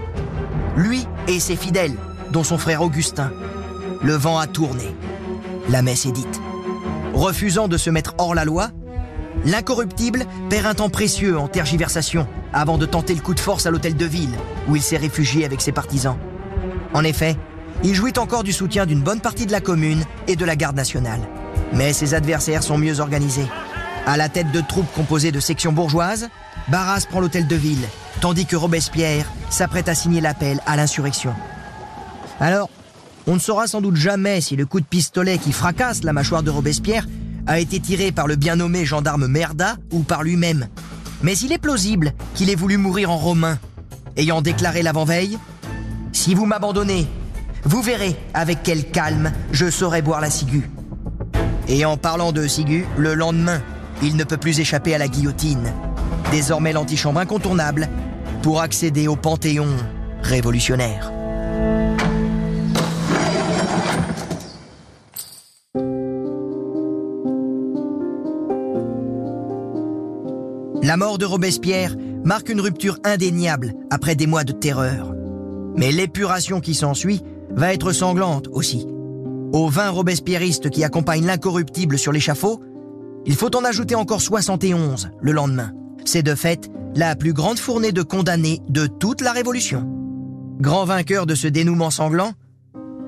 Lui 0.76 1.04
et 1.26 1.40
ses 1.40 1.56
fidèles, 1.56 1.96
dont 2.30 2.44
son 2.44 2.58
frère 2.58 2.82
Augustin. 2.82 3.32
Le 4.04 4.12
vent 4.12 4.38
a 4.38 4.46
tourné. 4.46 4.84
La 5.68 5.82
messe 5.82 6.06
est 6.06 6.12
dite. 6.12 6.40
Refusant 7.12 7.66
de 7.66 7.76
se 7.76 7.90
mettre 7.90 8.14
hors 8.18 8.36
la 8.36 8.44
loi, 8.44 8.70
l'incorruptible 9.44 10.26
perd 10.48 10.66
un 10.66 10.74
temps 10.74 10.90
précieux 10.90 11.36
en 11.36 11.48
tergiversation 11.48 12.28
avant 12.52 12.78
de 12.78 12.86
tenter 12.86 13.16
le 13.16 13.20
coup 13.20 13.34
de 13.34 13.40
force 13.40 13.66
à 13.66 13.72
l'hôtel 13.72 13.96
de 13.96 14.06
ville, 14.06 14.38
où 14.68 14.76
il 14.76 14.82
s'est 14.82 14.96
réfugié 14.96 15.44
avec 15.44 15.60
ses 15.60 15.72
partisans. 15.72 16.18
En 16.94 17.02
effet, 17.02 17.36
il 17.82 17.94
jouit 17.94 18.16
encore 18.16 18.44
du 18.44 18.52
soutien 18.52 18.86
d'une 18.86 19.02
bonne 19.02 19.20
partie 19.20 19.46
de 19.46 19.50
la 19.50 19.60
commune 19.60 20.04
et 20.28 20.36
de 20.36 20.44
la 20.44 20.54
garde 20.54 20.76
nationale. 20.76 21.22
Mais 21.72 21.92
ses 21.92 22.14
adversaires 22.14 22.62
sont 22.62 22.78
mieux 22.78 23.00
organisés. 23.00 23.48
À 24.08 24.16
la 24.16 24.30
tête 24.30 24.50
de 24.52 24.62
troupes 24.62 24.90
composées 24.94 25.32
de 25.32 25.38
sections 25.38 25.70
bourgeoises, 25.70 26.30
Barras 26.68 27.04
prend 27.10 27.20
l'hôtel 27.20 27.46
de 27.46 27.56
ville, 27.56 27.86
tandis 28.22 28.46
que 28.46 28.56
Robespierre 28.56 29.30
s'apprête 29.50 29.86
à 29.86 29.94
signer 29.94 30.22
l'appel 30.22 30.62
à 30.64 30.76
l'insurrection. 30.76 31.34
Alors, 32.40 32.70
on 33.26 33.34
ne 33.34 33.38
saura 33.38 33.66
sans 33.66 33.82
doute 33.82 33.96
jamais 33.96 34.40
si 34.40 34.56
le 34.56 34.64
coup 34.64 34.80
de 34.80 34.86
pistolet 34.86 35.36
qui 35.36 35.52
fracasse 35.52 36.04
la 36.04 36.14
mâchoire 36.14 36.42
de 36.42 36.48
Robespierre 36.48 37.06
a 37.46 37.58
été 37.58 37.80
tiré 37.80 38.10
par 38.10 38.26
le 38.26 38.36
bien 38.36 38.56
nommé 38.56 38.86
gendarme 38.86 39.26
Merda 39.26 39.76
ou 39.92 39.98
par 39.98 40.22
lui-même. 40.22 40.68
Mais 41.22 41.36
il 41.36 41.52
est 41.52 41.58
plausible 41.58 42.14
qu'il 42.34 42.48
ait 42.48 42.54
voulu 42.54 42.78
mourir 42.78 43.10
en 43.10 43.18
romain, 43.18 43.58
ayant 44.16 44.40
déclaré 44.40 44.80
l'avant-veille 44.80 45.38
Si 46.12 46.34
vous 46.34 46.46
m'abandonnez, 46.46 47.06
vous 47.64 47.82
verrez 47.82 48.16
avec 48.32 48.62
quel 48.62 48.90
calme 48.90 49.32
je 49.52 49.68
saurai 49.68 50.00
boire 50.00 50.22
la 50.22 50.30
ciguë. 50.30 50.70
Et 51.68 51.84
en 51.84 51.98
parlant 51.98 52.32
de 52.32 52.46
ciguë, 52.46 52.86
le 52.96 53.12
lendemain, 53.12 53.60
il 54.02 54.16
ne 54.16 54.24
peut 54.24 54.36
plus 54.36 54.60
échapper 54.60 54.94
à 54.94 54.98
la 54.98 55.08
guillotine, 55.08 55.72
désormais 56.30 56.72
l'antichambre 56.72 57.20
incontournable 57.20 57.88
pour 58.42 58.60
accéder 58.60 59.08
au 59.08 59.16
panthéon 59.16 59.68
révolutionnaire. 60.22 61.12
La 70.82 70.96
mort 70.96 71.18
de 71.18 71.26
Robespierre 71.26 71.96
marque 72.24 72.48
une 72.48 72.60
rupture 72.60 72.98
indéniable 73.04 73.74
après 73.90 74.14
des 74.14 74.26
mois 74.26 74.44
de 74.44 74.52
terreur. 74.52 75.12
Mais 75.76 75.92
l'épuration 75.92 76.60
qui 76.60 76.74
s'ensuit 76.74 77.22
va 77.50 77.74
être 77.74 77.92
sanglante 77.92 78.48
aussi. 78.52 78.86
Aux 79.52 79.68
20 79.68 79.90
robespierristes 79.90 80.70
qui 80.70 80.84
accompagnent 80.84 81.26
l'incorruptible 81.26 81.98
sur 81.98 82.12
l'échafaud, 82.12 82.62
il 83.28 83.36
faut 83.36 83.54
en 83.54 83.64
ajouter 83.64 83.94
encore 83.94 84.22
71 84.22 85.10
le 85.20 85.32
lendemain. 85.32 85.72
C'est 86.06 86.22
de 86.22 86.34
fait 86.34 86.70
la 86.96 87.14
plus 87.14 87.34
grande 87.34 87.58
fournée 87.58 87.92
de 87.92 88.02
condamnés 88.02 88.62
de 88.70 88.86
toute 88.86 89.20
la 89.20 89.32
Révolution. 89.32 89.86
Grand 90.58 90.86
vainqueur 90.86 91.26
de 91.26 91.34
ce 91.34 91.46
dénouement 91.46 91.90
sanglant, 91.90 92.32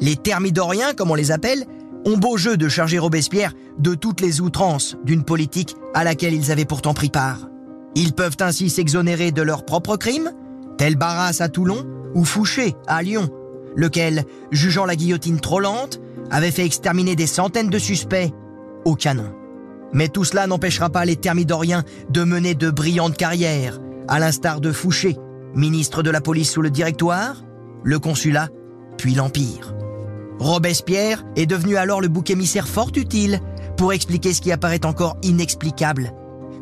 les 0.01 0.17
thermidoriens, 0.17 0.93
comme 0.93 1.11
on 1.11 1.15
les 1.15 1.33
appelle, 1.33 1.65
ont 2.05 2.19
beau 2.19 2.37
jeu 2.37 2.59
de 2.59 2.69
charger 2.69 2.99
Robespierre 2.99 3.55
de 3.79 3.95
toutes 3.95 4.21
les 4.21 4.43
outrances 4.43 4.97
d'une 5.05 5.25
politique 5.25 5.75
à 5.95 6.05
laquelle 6.05 6.35
ils 6.35 6.53
avaient 6.53 6.67
pourtant 6.67 6.95
pris 6.95 7.09
part. 7.09 7.49
Ils 7.95 8.13
peuvent 8.13 8.37
ainsi 8.41 8.69
s'exonérer 8.69 9.33
de 9.33 9.43
leurs 9.43 9.65
propres 9.65 9.97
crimes, 9.97 10.33
tel 10.77 10.97
Barras 10.97 11.39
à 11.41 11.49
Toulon 11.49 11.87
ou 12.15 12.25
Fouché 12.25 12.75
à 12.87 13.03
Lyon, 13.03 13.31
lequel, 13.75 14.25
jugeant 14.51 14.85
la 14.85 14.97
guillotine 14.97 15.41
trop 15.41 15.61
lente, 15.61 15.99
avait 16.31 16.51
fait 16.51 16.67
exterminer 16.67 17.17
des 17.17 17.27
centaines 17.27 17.71
de 17.71 17.79
suspects 17.79 18.33
au 18.85 18.95
canon. 18.95 19.33
Mais 19.92 20.09
tout 20.09 20.24
cela 20.24 20.46
n'empêchera 20.46 20.90
pas 20.90 21.05
les 21.05 21.16
thermidoriens 21.16 21.85
de 22.11 22.24
mener 22.24 22.55
de 22.55 22.70
brillantes 22.70 23.16
carrières, 23.16 23.79
à 24.09 24.18
l'instar 24.18 24.61
de 24.61 24.72
Fouché, 24.72 25.16
ministre 25.55 26.03
de 26.03 26.11
la 26.11 26.20
police 26.20 26.53
sous 26.53 26.62
le 26.62 26.70
directoire, 26.70 27.42
le 27.83 27.98
consulat, 27.98 28.48
puis 28.96 29.14
l'Empire. 29.14 29.74
Robespierre 30.38 31.24
est 31.37 31.46
devenu 31.46 31.76
alors 31.76 32.00
le 32.00 32.09
bouc 32.09 32.31
émissaire 32.31 32.68
fort 32.68 32.92
utile 32.96 33.40
pour 33.76 33.92
expliquer 33.92 34.33
ce 34.33 34.40
qui 34.40 34.53
apparaît 34.53 34.87
encore 34.87 35.16
inexplicable. 35.22 36.12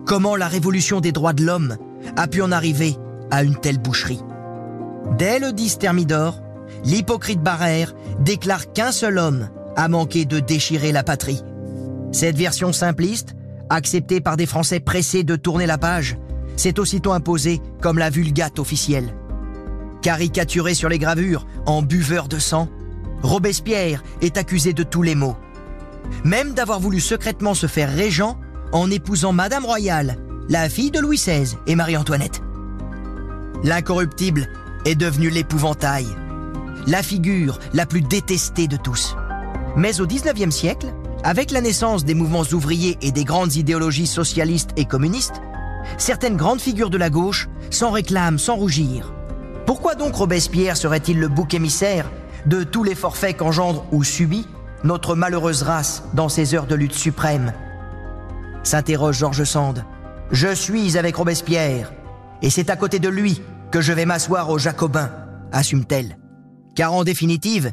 Comment 0.06 0.36
la 0.36 0.48
révolution 0.48 1.00
des 1.00 1.12
droits 1.12 1.32
de 1.32 1.44
l'homme 1.44 1.76
a 2.16 2.26
pu 2.26 2.42
en 2.42 2.50
arriver 2.50 2.96
à 3.30 3.42
une 3.42 3.56
telle 3.56 3.78
boucherie? 3.78 4.22
Dès 5.16 5.38
le 5.38 5.52
10 5.52 5.78
Thermidor, 5.78 6.40
l'hypocrite 6.84 7.42
Barère 7.42 7.94
déclare 8.20 8.72
qu'un 8.72 8.92
seul 8.92 9.18
homme 9.18 9.48
a 9.76 9.88
manqué 9.88 10.24
de 10.24 10.40
déchirer 10.40 10.92
la 10.92 11.02
patrie. 11.02 11.42
Cette 12.12 12.37
version 12.37 12.73
simpliste, 12.73 13.35
acceptée 13.71 14.21
par 14.21 14.37
des 14.37 14.47
Français 14.47 14.81
pressés 14.81 15.25
de 15.25 15.37
tourner 15.37 15.66
la 15.66 15.79
page, 15.79 16.16
s'est 16.57 16.81
aussitôt 16.81 17.12
imposée 17.12 17.61
comme 17.81 17.99
la 17.99 18.11
vulgate 18.11 18.59
officielle. 18.59 19.14
Caricaturé 20.03 20.75
sur 20.75 20.88
les 20.88 20.99
gravures 20.99 21.47
en 21.66 21.83
buveur 21.83 22.29
de 22.29 22.38
sang, 22.38 22.68
Robespierre 23.23 24.03
est 24.23 24.38
accusé 24.38 24.73
de 24.73 24.83
tous 24.83 25.03
les 25.03 25.14
maux. 25.14 25.37
Même 26.25 26.55
d'avoir 26.55 26.81
voulu 26.81 27.01
secrètement 27.01 27.55
se 27.55 27.66
faire 27.66 27.92
régent 27.92 28.38
en 28.73 28.90
épousant 28.90 29.33
Madame 29.33 29.64
Royale, 29.64 30.16
la 30.49 30.68
fille 30.68 30.90
de 30.90 31.01
Louis 31.01 31.16
XVI 31.16 31.57
et 31.66 31.75
Marie-Antoinette. 31.75 32.40
L'incorruptible 33.64 34.49
est 34.85 34.94
devenu 34.94 35.31
l'épouvantail, 35.31 36.07
la 36.87 37.03
figure 37.03 37.59
la 37.75 37.87
plus 37.87 38.03
détestée 38.03 38.68
de 38.68 38.77
tous. 38.77 39.16
Mais 39.77 40.01
au 40.01 40.07
XIXe 40.07 40.55
siècle, 40.55 40.87
avec 41.24 41.50
la 41.50 41.61
naissance 41.61 42.04
des 42.04 42.14
mouvements 42.14 42.44
ouvriers 42.52 42.96
et 43.02 43.12
des 43.12 43.24
grandes 43.24 43.57
idéologies 43.57 44.07
socialistes 44.07 44.70
et 44.76 44.85
communistes, 44.85 45.40
certaines 45.96 46.37
grandes 46.37 46.61
figures 46.61 46.90
de 46.90 46.98
la 46.98 47.11
gauche 47.11 47.48
s'en 47.70 47.90
réclament 47.90 48.38
sans 48.38 48.57
rougir. 48.57 49.12
Pourquoi 49.66 49.94
donc 49.94 50.14
Robespierre 50.14 50.76
serait-il 50.76 51.18
le 51.18 51.28
bouc 51.28 51.54
émissaire 51.54 52.11
de 52.46 52.62
tous 52.62 52.85
les 52.85 52.94
forfaits 52.94 53.37
qu'engendre 53.37 53.85
ou 53.92 54.04
subit 54.04 54.46
notre 54.85 55.14
malheureuse 55.14 55.62
race 55.62 56.04
dans 56.14 56.28
ces 56.28 56.54
heures 56.54 56.66
de 56.66 56.74
lutte 56.74 56.94
suprême? 56.94 57.52
S'interroge 58.62 59.18
Georges 59.18 59.44
Sand. 59.44 59.85
Je 60.31 60.54
suis 60.54 60.98
avec 60.98 61.16
Robespierre, 61.16 61.92
et 62.42 62.50
c'est 62.50 62.70
à 62.70 62.76
côté 62.76 62.98
de 62.98 63.09
lui 63.09 63.40
que 63.70 63.81
je 63.81 63.92
vais 63.92 64.07
m'asseoir 64.07 64.50
aux 64.50 64.59
Jacobins, 64.59 65.11
assume-t-elle. 65.52 66.18
Car 66.74 66.92
en 66.92 67.02
définitive, 67.02 67.72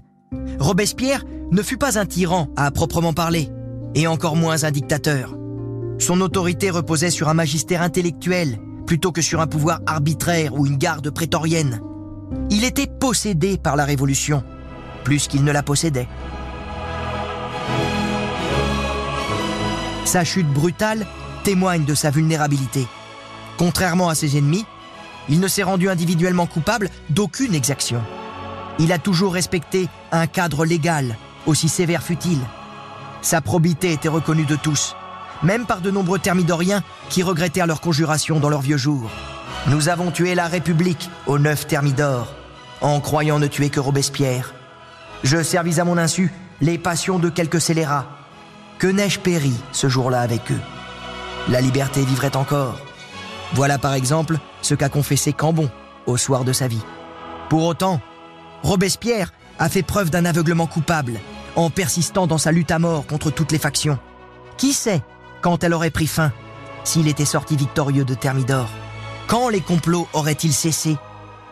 Robespierre 0.59 1.23
ne 1.51 1.61
fut 1.61 1.77
pas 1.77 1.99
un 1.99 2.05
tyran 2.05 2.47
à 2.55 2.71
proprement 2.71 3.13
parler, 3.13 3.49
et 3.93 4.07
encore 4.07 4.35
moins 4.35 4.63
un 4.63 4.71
dictateur. 4.71 5.35
Son 5.99 6.21
autorité 6.21 6.69
reposait 6.69 7.11
sur 7.11 7.29
un 7.29 7.33
magistère 7.33 7.81
intellectuel 7.81 8.59
plutôt 8.85 9.11
que 9.11 9.21
sur 9.21 9.41
un 9.41 9.47
pouvoir 9.47 9.79
arbitraire 9.87 10.53
ou 10.55 10.67
une 10.67 10.77
garde 10.77 11.09
prétorienne. 11.09 11.81
Il 12.49 12.63
était 12.63 12.87
possédé 12.87 13.57
par 13.57 13.75
la 13.75 13.85
Révolution, 13.85 14.43
plus 15.03 15.27
qu'il 15.27 15.43
ne 15.43 15.51
la 15.51 15.63
possédait. 15.63 16.07
Sa 20.05 20.23
chute 20.23 20.47
brutale 20.47 21.05
témoigne 21.43 21.85
de 21.85 21.95
sa 21.95 22.11
vulnérabilité. 22.11 22.87
Contrairement 23.57 24.09
à 24.09 24.15
ses 24.15 24.37
ennemis, 24.37 24.65
il 25.29 25.39
ne 25.39 25.47
s'est 25.47 25.63
rendu 25.63 25.89
individuellement 25.89 26.45
coupable 26.45 26.89
d'aucune 27.09 27.55
exaction. 27.55 28.01
Il 28.77 28.91
a 28.91 28.99
toujours 28.99 29.33
respecté 29.33 29.87
un 30.11 30.27
cadre 30.27 30.65
légal, 30.65 31.17
aussi 31.45 31.69
sévère 31.69 32.03
fut-il. 32.03 32.39
Sa 33.21 33.41
probité 33.41 33.91
était 33.91 34.09
reconnue 34.09 34.45
de 34.45 34.55
tous, 34.55 34.95
même 35.43 35.65
par 35.65 35.81
de 35.81 35.91
nombreux 35.91 36.19
thermidoriens 36.19 36.83
qui 37.09 37.23
regrettèrent 37.23 37.67
leur 37.67 37.81
conjuration 37.81 38.39
dans 38.39 38.49
leurs 38.49 38.61
vieux 38.61 38.77
jours. 38.77 39.09
Nous 39.67 39.89
avons 39.89 40.11
tué 40.11 40.35
la 40.35 40.47
République 40.47 41.09
au 41.25 41.39
neuf 41.39 41.67
thermidor, 41.67 42.33
en 42.81 42.99
croyant 42.99 43.39
ne 43.39 43.47
tuer 43.47 43.69
que 43.69 43.79
Robespierre. 43.79 44.53
Je 45.23 45.41
servis 45.41 45.79
à 45.79 45.85
mon 45.85 45.97
insu 45.97 46.31
les 46.61 46.77
passions 46.77 47.19
de 47.19 47.29
quelques 47.29 47.61
scélérats. 47.61 48.05
Que 48.77 48.87
n'ai-je 48.87 49.19
péri 49.19 49.53
ce 49.71 49.89
jour-là 49.89 50.21
avec 50.21 50.51
eux? 50.51 50.61
La 51.47 51.61
liberté 51.61 52.03
vivrait 52.03 52.35
encore. 52.35 52.77
Voilà 53.53 53.77
par 53.77 53.93
exemple 53.93 54.37
ce 54.61 54.75
qu'a 54.75 54.89
confessé 54.89 55.33
Cambon 55.33 55.69
au 56.05 56.17
soir 56.17 56.43
de 56.43 56.53
sa 56.53 56.67
vie. 56.67 56.83
Pour 57.49 57.63
autant, 57.63 58.01
Robespierre 58.63 59.31
a 59.59 59.69
fait 59.69 59.83
preuve 59.83 60.09
d'un 60.09 60.25
aveuglement 60.25 60.67
coupable 60.67 61.19
en 61.55 61.69
persistant 61.69 62.27
dans 62.27 62.37
sa 62.37 62.51
lutte 62.51 62.71
à 62.71 62.79
mort 62.79 63.07
contre 63.07 63.31
toutes 63.31 63.51
les 63.51 63.59
factions. 63.59 63.99
Qui 64.57 64.73
sait 64.73 65.01
quand 65.41 65.63
elle 65.63 65.73
aurait 65.73 65.91
pris 65.91 66.07
fin 66.07 66.31
s'il 66.83 67.07
était 67.07 67.25
sorti 67.25 67.55
victorieux 67.55 68.05
de 68.05 68.13
Thermidor? 68.13 68.69
Quand 69.27 69.49
les 69.49 69.61
complots 69.61 70.07
auraient-ils 70.13 70.53
cessé? 70.53 70.97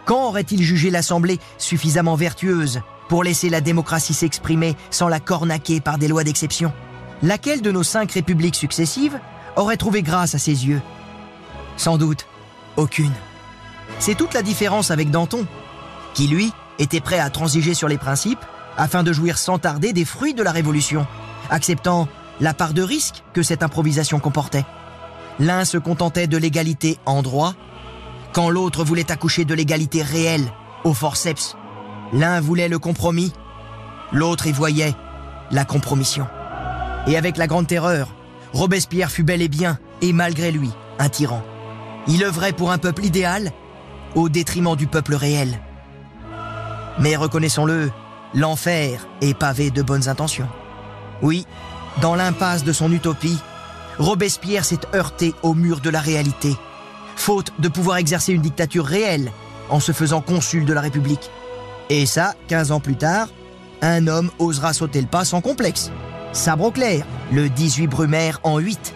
Quand 0.06 0.28
aurait-il 0.28 0.62
jugé 0.62 0.90
l'Assemblée 0.90 1.40
suffisamment 1.58 2.16
vertueuse 2.16 2.82
pour 3.10 3.24
laisser 3.24 3.50
la 3.50 3.62
démocratie 3.62 4.14
s'exprimer 4.14 4.76
sans 4.92 5.08
la 5.08 5.20
cornaquer 5.20 5.82
par 5.82 5.98
des 5.98 6.08
lois 6.08 6.24
d'exception? 6.24 6.72
Laquelle 7.22 7.62
de 7.62 7.72
nos 7.72 7.84
cinq 7.84 8.12
républiques 8.12 8.56
successives 8.56 9.20
aurait 9.56 9.78
trouvé 9.78 10.04
grâce 10.04 10.36
à 10.36 10.40
ses 10.40 10.68
yeux? 10.68 10.82
Sans 11.78 11.98
doute, 11.98 12.28
aucune. 12.76 13.14
C'est 14.00 14.16
toute 14.16 14.34
la 14.34 14.42
différence 14.42 14.92
avec 14.92 15.10
Danton, 15.10 15.46
qui 16.14 16.28
lui 16.28 16.52
était 16.80 17.00
prêt 17.00 17.20
à 17.20 17.30
transiger 17.30 17.74
sur 17.74 17.88
les 17.88 17.98
principes 17.98 18.44
afin 18.78 19.04
de 19.04 19.14
jouir 19.14 19.38
sans 19.38 19.60
tarder 19.60 19.94
des 19.94 20.06
fruits 20.06 20.34
de 20.34 20.44
la 20.44 20.52
Révolution, 20.52 21.06
acceptant 21.50 22.08
la 22.40 22.54
part 22.54 22.74
de 22.74 22.82
risque 22.82 23.24
que 23.34 23.44
cette 23.44 23.64
improvisation 23.64 24.20
comportait. 24.20 24.66
L'un 25.40 25.66
se 25.66 25.78
contentait 25.78 26.28
de 26.28 26.38
l'égalité 26.38 26.98
en 27.06 27.22
droit, 27.22 27.54
quand 28.34 28.50
l'autre 28.50 28.84
voulait 28.84 29.12
accoucher 29.12 29.46
de 29.46 29.54
l'égalité 29.54 30.02
réelle 30.02 30.52
au 30.84 30.94
forceps. 30.94 31.56
L'un 32.14 32.42
voulait 32.42 32.68
le 32.68 32.80
compromis, 32.80 33.32
l'autre 34.12 34.48
y 34.48 34.52
voyait 34.52 34.96
la 35.52 35.66
compromission. 35.66 36.28
Et 37.08 37.18
avec 37.18 37.38
la 37.38 37.48
Grande 37.48 37.68
Terreur, 37.68 38.16
Robespierre 38.54 39.12
fut 39.12 39.24
bel 39.24 39.42
et 39.42 39.48
bien, 39.48 39.80
et 40.02 40.14
malgré 40.14 40.52
lui, 40.52 40.70
un 41.00 41.10
tyran. 41.10 41.44
Il 42.08 42.24
œuvrait 42.24 42.54
pour 42.54 42.72
un 42.72 42.78
peuple 42.78 43.06
idéal 43.06 43.52
au 44.16 44.30
détriment 44.30 44.76
du 44.76 44.88
peuple 44.88 45.16
réel. 45.16 45.60
Mais 47.00 47.16
reconnaissons-le, 47.16 47.92
l'enfer 48.34 49.08
est 49.22 49.34
pavé 49.34 49.72
de 49.72 49.82
bonnes 49.82 50.08
intentions. 50.08 50.50
Oui, 51.22 51.46
dans 52.02 52.16
l'impasse 52.16 52.64
de 52.64 52.74
son 52.74 52.92
utopie, 52.92 53.38
Robespierre 54.00 54.66
s'est 54.66 54.80
heurté 54.96 55.34
au 55.44 55.54
mur 55.54 55.80
de 55.80 55.90
la 55.90 56.00
réalité, 56.00 56.56
faute 57.16 57.54
de 57.60 57.68
pouvoir 57.68 57.98
exercer 57.98 58.34
une 58.34 58.42
dictature 58.42 58.86
réelle 58.86 59.32
en 59.70 59.80
se 59.80 59.92
faisant 59.92 60.22
consul 60.22 60.66
de 60.66 60.74
la 60.74 60.82
République. 60.82 61.30
Et 61.90 62.06
ça, 62.06 62.34
15 62.48 62.72
ans 62.72 62.80
plus 62.80 62.96
tard, 62.96 63.28
un 63.82 64.08
homme 64.08 64.32
osera 64.40 64.74
sauter 64.74 65.02
le 65.02 65.08
pas 65.08 65.26
sans 65.26 65.42
complexe. 65.42 65.92
Sabre 66.32 66.66
au 66.66 66.74
le 67.32 67.50
18 67.50 67.88
Brumaire 67.88 68.40
en 68.44 68.58
8. 68.58 68.96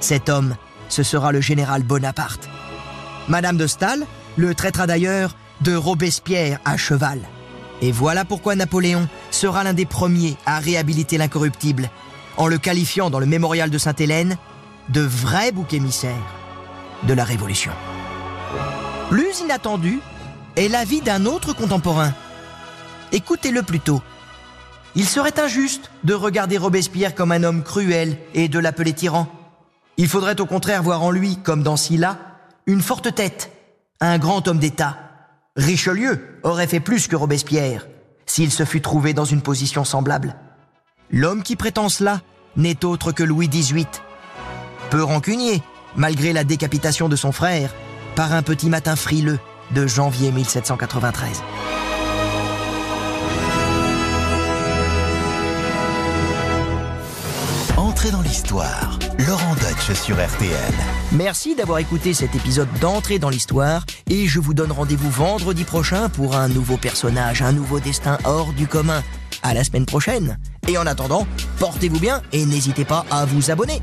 Cet 0.00 0.28
homme, 0.28 0.56
ce 0.88 1.02
sera 1.02 1.30
le 1.30 1.40
général 1.40 1.82
Bonaparte. 1.82 2.48
Madame 3.28 3.56
de 3.56 3.66
Staël 3.66 4.04
le 4.36 4.54
traitera 4.54 4.86
d'ailleurs 4.86 5.36
de 5.60 5.74
Robespierre 5.76 6.58
à 6.64 6.76
cheval. 6.76 7.20
Et 7.80 7.92
voilà 7.92 8.24
pourquoi 8.24 8.54
Napoléon 8.54 9.08
sera 9.30 9.64
l'un 9.64 9.74
des 9.74 9.86
premiers 9.86 10.36
à 10.46 10.58
réhabiliter 10.58 11.18
l'incorruptible, 11.18 11.90
en 12.36 12.46
le 12.46 12.58
qualifiant 12.58 13.10
dans 13.10 13.18
le 13.18 13.26
mémorial 13.26 13.70
de 13.70 13.78
Sainte-Hélène 13.78 14.36
de 14.88 15.00
vrai 15.00 15.52
bouc 15.52 15.72
émissaire 15.72 16.14
de 17.04 17.14
la 17.14 17.24
Révolution. 17.24 17.72
Plus 19.10 19.40
inattendu 19.40 20.00
est 20.56 20.68
l'avis 20.68 21.00
d'un 21.00 21.26
autre 21.26 21.52
contemporain. 21.52 22.12
Écoutez-le 23.12 23.62
plutôt. 23.62 24.02
Il 24.96 25.06
serait 25.06 25.38
injuste 25.40 25.90
de 26.04 26.14
regarder 26.14 26.56
Robespierre 26.56 27.14
comme 27.14 27.32
un 27.32 27.42
homme 27.42 27.62
cruel 27.62 28.16
et 28.32 28.48
de 28.48 28.58
l'appeler 28.58 28.92
tyran. 28.92 29.26
Il 29.96 30.08
faudrait 30.08 30.40
au 30.40 30.46
contraire 30.46 30.82
voir 30.82 31.02
en 31.02 31.10
lui, 31.10 31.36
comme 31.36 31.62
dans 31.62 31.76
Sylla, 31.76 32.18
une 32.66 32.80
forte 32.80 33.14
tête, 33.14 33.50
un 34.00 34.18
grand 34.18 34.46
homme 34.48 34.58
d'État. 34.58 34.96
Richelieu 35.56 36.40
aurait 36.42 36.66
fait 36.66 36.80
plus 36.80 37.06
que 37.06 37.14
Robespierre 37.14 37.86
s'il 38.26 38.50
se 38.50 38.64
fût 38.64 38.80
trouvé 38.80 39.14
dans 39.14 39.24
une 39.24 39.40
position 39.40 39.84
semblable. 39.84 40.34
L'homme 41.10 41.44
qui 41.44 41.54
prétend 41.54 41.88
cela 41.88 42.22
n'est 42.56 42.84
autre 42.84 43.12
que 43.12 43.22
Louis 43.22 43.48
XVIII. 43.48 43.86
Peu 44.90 45.04
rancunier, 45.04 45.62
malgré 45.94 46.32
la 46.32 46.42
décapitation 46.42 47.08
de 47.08 47.14
son 47.14 47.30
frère, 47.30 47.72
par 48.16 48.32
un 48.32 48.42
petit 48.42 48.68
matin 48.68 48.96
frileux 48.96 49.38
de 49.72 49.86
janvier 49.86 50.32
1793. 50.32 51.42
Entrez 57.76 58.10
dans 58.10 58.22
l'histoire. 58.22 58.98
Laurent 59.18 59.54
Deutsch 59.54 59.92
sur 59.96 60.16
RTL. 60.16 60.74
Merci 61.12 61.54
d'avoir 61.54 61.78
écouté 61.78 62.14
cet 62.14 62.34
épisode 62.34 62.68
d'entrée 62.80 63.20
dans 63.20 63.28
l'histoire 63.28 63.86
et 64.10 64.26
je 64.26 64.40
vous 64.40 64.54
donne 64.54 64.72
rendez-vous 64.72 65.10
vendredi 65.10 65.62
prochain 65.62 66.08
pour 66.08 66.34
un 66.36 66.48
nouveau 66.48 66.76
personnage, 66.76 67.40
un 67.40 67.52
nouveau 67.52 67.78
destin 67.78 68.18
hors 68.24 68.52
du 68.52 68.66
commun. 68.66 69.02
À 69.42 69.54
la 69.54 69.62
semaine 69.62 69.86
prochaine. 69.86 70.38
Et 70.68 70.78
en 70.78 70.86
attendant, 70.86 71.26
portez-vous 71.58 72.00
bien 72.00 72.22
et 72.32 72.44
n'hésitez 72.44 72.84
pas 72.84 73.04
à 73.10 73.24
vous 73.24 73.50
abonner. 73.50 73.80